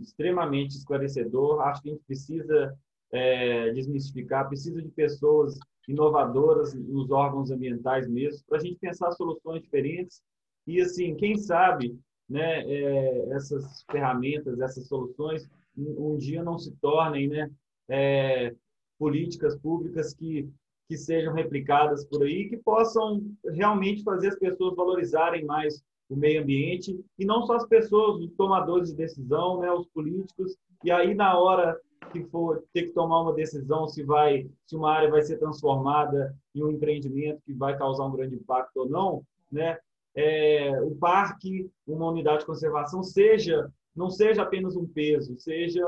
extremamente 0.00 0.76
esclarecedor. 0.76 1.60
Acho 1.60 1.82
que 1.82 1.90
a 1.90 1.92
gente 1.92 2.04
precisa 2.04 2.76
é, 3.12 3.70
desmistificar, 3.70 4.48
precisa 4.48 4.82
de 4.82 4.88
pessoas 4.88 5.56
inovadoras 5.86 6.74
nos 6.74 7.10
órgãos 7.10 7.50
ambientais 7.50 8.08
mesmo, 8.08 8.44
para 8.48 8.58
a 8.58 8.60
gente 8.60 8.78
pensar 8.80 9.12
soluções 9.12 9.62
diferentes. 9.62 10.20
E, 10.66 10.80
assim, 10.80 11.14
quem 11.14 11.36
sabe, 11.36 11.96
né, 12.28 12.62
é, 12.68 13.28
essas 13.30 13.84
ferramentas, 13.90 14.58
essas 14.58 14.88
soluções, 14.88 15.48
um, 15.76 16.14
um 16.14 16.16
dia 16.16 16.42
não 16.42 16.58
se 16.58 16.72
tornem, 16.80 17.28
né, 17.28 17.48
é, 17.88 18.54
políticas 18.98 19.56
públicas 19.56 20.14
que, 20.14 20.48
que 20.88 20.96
sejam 20.96 21.32
replicadas 21.32 22.04
por 22.04 22.22
aí, 22.22 22.48
que 22.48 22.56
possam 22.56 23.22
realmente 23.44 24.02
fazer 24.02 24.28
as 24.28 24.38
pessoas 24.38 24.74
valorizarem 24.74 25.44
mais 25.44 25.82
o 26.08 26.16
meio 26.16 26.42
ambiente 26.42 26.98
e 27.18 27.24
não 27.24 27.42
só 27.42 27.56
as 27.56 27.66
pessoas, 27.66 28.22
os 28.22 28.32
tomadores 28.36 28.90
de 28.90 28.96
decisão, 28.96 29.60
né, 29.60 29.70
os 29.72 29.86
políticos. 29.88 30.56
E 30.84 30.90
aí 30.90 31.14
na 31.14 31.38
hora 31.38 31.78
que 32.12 32.22
for 32.24 32.62
ter 32.72 32.84
que 32.84 32.92
tomar 32.92 33.22
uma 33.22 33.34
decisão 33.34 33.88
se 33.88 34.02
vai, 34.04 34.48
se 34.66 34.76
uma 34.76 34.92
área 34.92 35.10
vai 35.10 35.22
ser 35.22 35.38
transformada 35.38 36.34
em 36.54 36.62
um 36.62 36.70
empreendimento 36.70 37.42
que 37.44 37.52
vai 37.52 37.76
causar 37.76 38.06
um 38.06 38.12
grande 38.12 38.36
impacto 38.36 38.76
ou 38.76 38.88
não, 38.88 39.22
né, 39.50 39.78
é, 40.14 40.80
o 40.82 40.94
parque, 40.94 41.68
uma 41.86 42.08
unidade 42.08 42.40
de 42.40 42.46
conservação 42.46 43.02
seja 43.02 43.70
não 43.96 44.10
seja 44.10 44.42
apenas 44.42 44.76
um 44.76 44.86
peso, 44.86 45.38
seja 45.38 45.82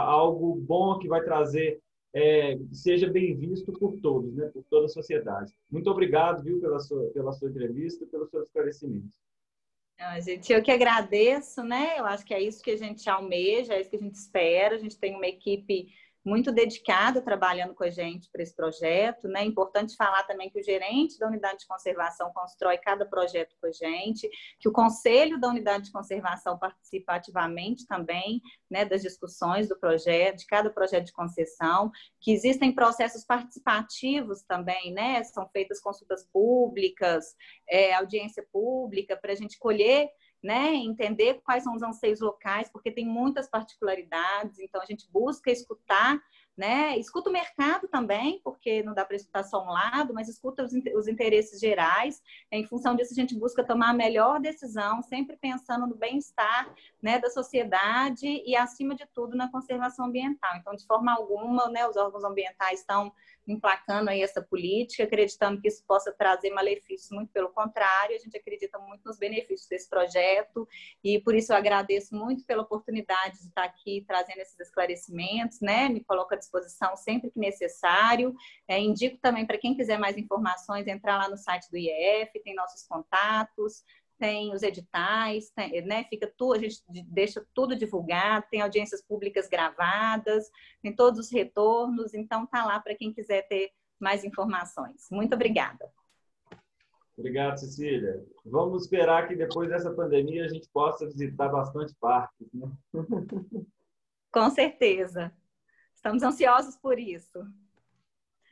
algo 0.00 0.54
bom 0.56 0.98
que 0.98 1.08
vai 1.08 1.22
trazer, 1.22 1.80
é, 2.14 2.56
seja 2.72 3.10
bem 3.10 3.34
visto 3.36 3.72
por 3.72 3.98
todos, 4.00 4.34
né, 4.34 4.46
por 4.52 4.64
toda 4.70 4.86
a 4.86 4.88
sociedade. 4.88 5.52
Muito 5.70 5.90
obrigado, 5.90 6.42
viu, 6.42 6.60
pela 6.60 6.78
sua, 6.78 7.10
pela 7.10 7.32
sua 7.32 7.50
entrevista, 7.50 8.06
pelos 8.06 8.30
seus 8.30 8.46
esclarecimentos. 8.46 9.18
Não, 9.98 10.20
gente, 10.20 10.52
eu 10.52 10.62
que 10.62 10.72
agradeço, 10.72 11.62
né? 11.62 11.98
Eu 11.98 12.04
acho 12.04 12.24
que 12.24 12.34
é 12.34 12.42
isso 12.42 12.62
que 12.62 12.72
a 12.72 12.76
gente 12.76 13.08
almeja, 13.08 13.74
é 13.74 13.80
isso 13.80 13.90
que 13.90 13.96
a 13.96 14.00
gente 14.00 14.16
espera. 14.16 14.74
A 14.74 14.78
gente 14.78 14.98
tem 14.98 15.14
uma 15.14 15.26
equipe 15.26 15.88
muito 16.24 16.50
dedicado 16.50 17.20
trabalhando 17.20 17.74
com 17.74 17.84
a 17.84 17.90
gente 17.90 18.30
para 18.30 18.42
esse 18.42 18.54
projeto. 18.54 19.28
Né? 19.28 19.42
É 19.42 19.44
importante 19.44 19.94
falar 19.94 20.22
também 20.22 20.48
que 20.48 20.58
o 20.58 20.64
gerente 20.64 21.18
da 21.18 21.26
unidade 21.26 21.58
de 21.60 21.66
conservação 21.66 22.32
constrói 22.32 22.78
cada 22.78 23.04
projeto 23.04 23.54
com 23.60 23.66
a 23.66 23.72
gente, 23.72 24.28
que 24.58 24.68
o 24.68 24.72
conselho 24.72 25.38
da 25.38 25.48
unidade 25.48 25.84
de 25.84 25.92
conservação 25.92 26.58
participa 26.58 27.14
ativamente 27.14 27.86
também 27.86 28.40
né, 28.70 28.84
das 28.84 29.02
discussões 29.02 29.68
do 29.68 29.78
projeto, 29.78 30.38
de 30.38 30.46
cada 30.46 30.70
projeto 30.70 31.06
de 31.06 31.12
concessão, 31.12 31.90
que 32.20 32.32
existem 32.32 32.74
processos 32.74 33.24
participativos 33.24 34.42
também, 34.42 34.92
né? 34.92 35.22
São 35.24 35.48
feitas 35.50 35.80
consultas 35.80 36.26
públicas, 36.32 37.36
é, 37.68 37.94
audiência 37.94 38.44
pública, 38.50 39.16
para 39.16 39.32
a 39.32 39.36
gente 39.36 39.58
colher 39.58 40.08
né, 40.44 40.74
entender 40.74 41.40
quais 41.42 41.64
são 41.64 41.74
os 41.74 41.82
anseios 41.82 42.20
locais, 42.20 42.68
porque 42.70 42.90
tem 42.90 43.06
muitas 43.06 43.48
particularidades, 43.48 44.58
então 44.58 44.82
a 44.82 44.84
gente 44.84 45.10
busca 45.10 45.50
escutar 45.50 46.20
né? 46.56 46.96
Escuta 46.98 47.30
o 47.30 47.32
mercado 47.32 47.88
também, 47.88 48.40
porque 48.44 48.82
não 48.82 48.94
dá 48.94 49.04
para 49.04 49.16
escutar 49.16 49.42
só 49.42 49.64
um 49.64 49.70
lado, 49.70 50.14
mas 50.14 50.28
escuta 50.28 50.64
os, 50.64 51.08
interesses 51.08 51.58
gerais. 51.58 52.22
Em 52.50 52.64
função 52.64 52.94
disso, 52.94 53.12
a 53.12 53.20
gente 53.20 53.36
busca 53.36 53.64
tomar 53.64 53.90
a 53.90 53.94
melhor 53.94 54.40
decisão, 54.40 55.02
sempre 55.02 55.36
pensando 55.36 55.86
no 55.86 55.96
bem-estar 55.96 56.72
né, 57.02 57.18
da 57.18 57.28
sociedade 57.28 58.26
e, 58.46 58.54
acima 58.54 58.94
de 58.94 59.04
tudo, 59.12 59.36
na 59.36 59.50
conservação 59.50 60.06
ambiental. 60.06 60.56
Então, 60.56 60.74
de 60.74 60.86
forma 60.86 61.12
alguma, 61.12 61.68
né, 61.70 61.86
os 61.88 61.96
órgãos 61.96 62.22
ambientais 62.22 62.80
estão 62.80 63.12
emplacando 63.46 64.10
aí 64.10 64.22
essa 64.22 64.42
política, 64.42 65.04
acreditando 65.04 65.60
que 65.60 65.68
isso 65.68 65.84
possa 65.86 66.12
trazer 66.12 66.50
malefícios, 66.50 67.10
muito 67.10 67.30
pelo 67.32 67.50
contrário, 67.50 68.16
a 68.16 68.18
gente 68.18 68.36
acredita 68.36 68.78
muito 68.78 69.04
nos 69.04 69.18
benefícios 69.18 69.68
desse 69.68 69.88
projeto 69.88 70.66
e 71.02 71.20
por 71.20 71.34
isso 71.34 71.52
eu 71.52 71.56
agradeço 71.56 72.14
muito 72.14 72.44
pela 72.44 72.62
oportunidade 72.62 73.38
de 73.40 73.48
estar 73.48 73.64
aqui 73.64 74.04
trazendo 74.06 74.38
esses 74.38 74.58
esclarecimentos, 74.58 75.60
né? 75.60 75.88
Me 75.88 76.02
coloco 76.02 76.34
à 76.34 76.36
disposição 76.36 76.96
sempre 76.96 77.30
que 77.30 77.38
necessário. 77.38 78.34
É, 78.66 78.78
indico 78.78 79.18
também 79.18 79.46
para 79.46 79.58
quem 79.58 79.76
quiser 79.76 79.98
mais 79.98 80.16
informações, 80.16 80.86
entrar 80.86 81.18
lá 81.18 81.28
no 81.28 81.36
site 81.36 81.70
do 81.70 81.76
IEF, 81.76 82.40
tem 82.42 82.54
nossos 82.54 82.86
contatos, 82.86 83.84
tem 84.18 84.52
os 84.54 84.62
editais, 84.62 85.50
tem, 85.50 85.82
né? 85.82 86.04
Fica 86.04 86.32
tudo, 86.36 86.54
a 86.54 86.58
gente 86.58 86.82
deixa 87.06 87.44
tudo 87.54 87.76
divulgado, 87.76 88.46
tem 88.50 88.60
audiências 88.60 89.02
públicas 89.02 89.48
gravadas, 89.48 90.50
tem 90.82 90.94
todos 90.94 91.18
os 91.20 91.32
retornos, 91.32 92.14
então 92.14 92.46
tá 92.46 92.64
lá 92.64 92.80
para 92.80 92.94
quem 92.94 93.12
quiser 93.12 93.46
ter 93.48 93.70
mais 93.98 94.24
informações. 94.24 95.08
Muito 95.10 95.34
obrigada. 95.34 95.90
Obrigado, 97.16 97.58
Cecília. 97.58 98.24
Vamos 98.44 98.82
esperar 98.82 99.28
que 99.28 99.36
depois 99.36 99.68
dessa 99.68 99.92
pandemia 99.92 100.44
a 100.44 100.48
gente 100.48 100.68
possa 100.70 101.06
visitar 101.06 101.48
bastante 101.48 101.94
parques, 102.00 102.48
né? 102.52 102.70
Com 104.32 104.50
certeza. 104.50 105.32
Estamos 105.94 106.22
ansiosos 106.24 106.76
por 106.76 106.98
isso. 106.98 107.46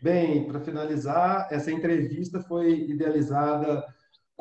Bem, 0.00 0.46
para 0.46 0.60
finalizar, 0.60 1.48
essa 1.50 1.70
entrevista 1.70 2.40
foi 2.40 2.72
idealizada 2.88 3.84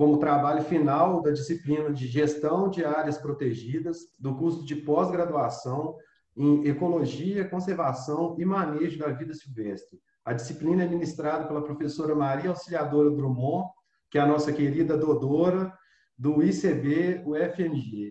como 0.02 0.18
trabalho 0.18 0.64
final 0.64 1.22
da 1.22 1.30
disciplina 1.30 1.94
de 1.94 2.08
Gestão 2.08 2.72
de 2.72 2.84
Áreas 2.84 3.20
Protegidas 3.20 4.00
do 4.20 4.34
curso 4.34 4.66
de 4.66 4.76
pós-graduação 4.76 5.96
em 6.36 6.68
Ecologia, 6.68 7.48
Conservação 7.48 8.36
e 8.40 8.44
Manejo 8.44 8.98
da 8.98 9.10
Vida 9.10 9.32
Silvestre. 9.36 10.00
A 10.26 10.34
disciplina 10.34 10.84
é 10.84 10.88
ministrada 10.88 11.46
pela 11.46 11.62
professora 11.62 12.16
Maria 12.16 12.50
Auxiliadora 12.50 13.12
Drummond, 13.12 13.70
que 14.10 14.18
é 14.18 14.22
a 14.22 14.26
nossa 14.26 14.52
querida 14.52 14.98
Dodora, 14.98 15.72
do 16.18 16.42
ICB, 16.42 17.22
o 17.24 17.36
FMG. 17.36 18.10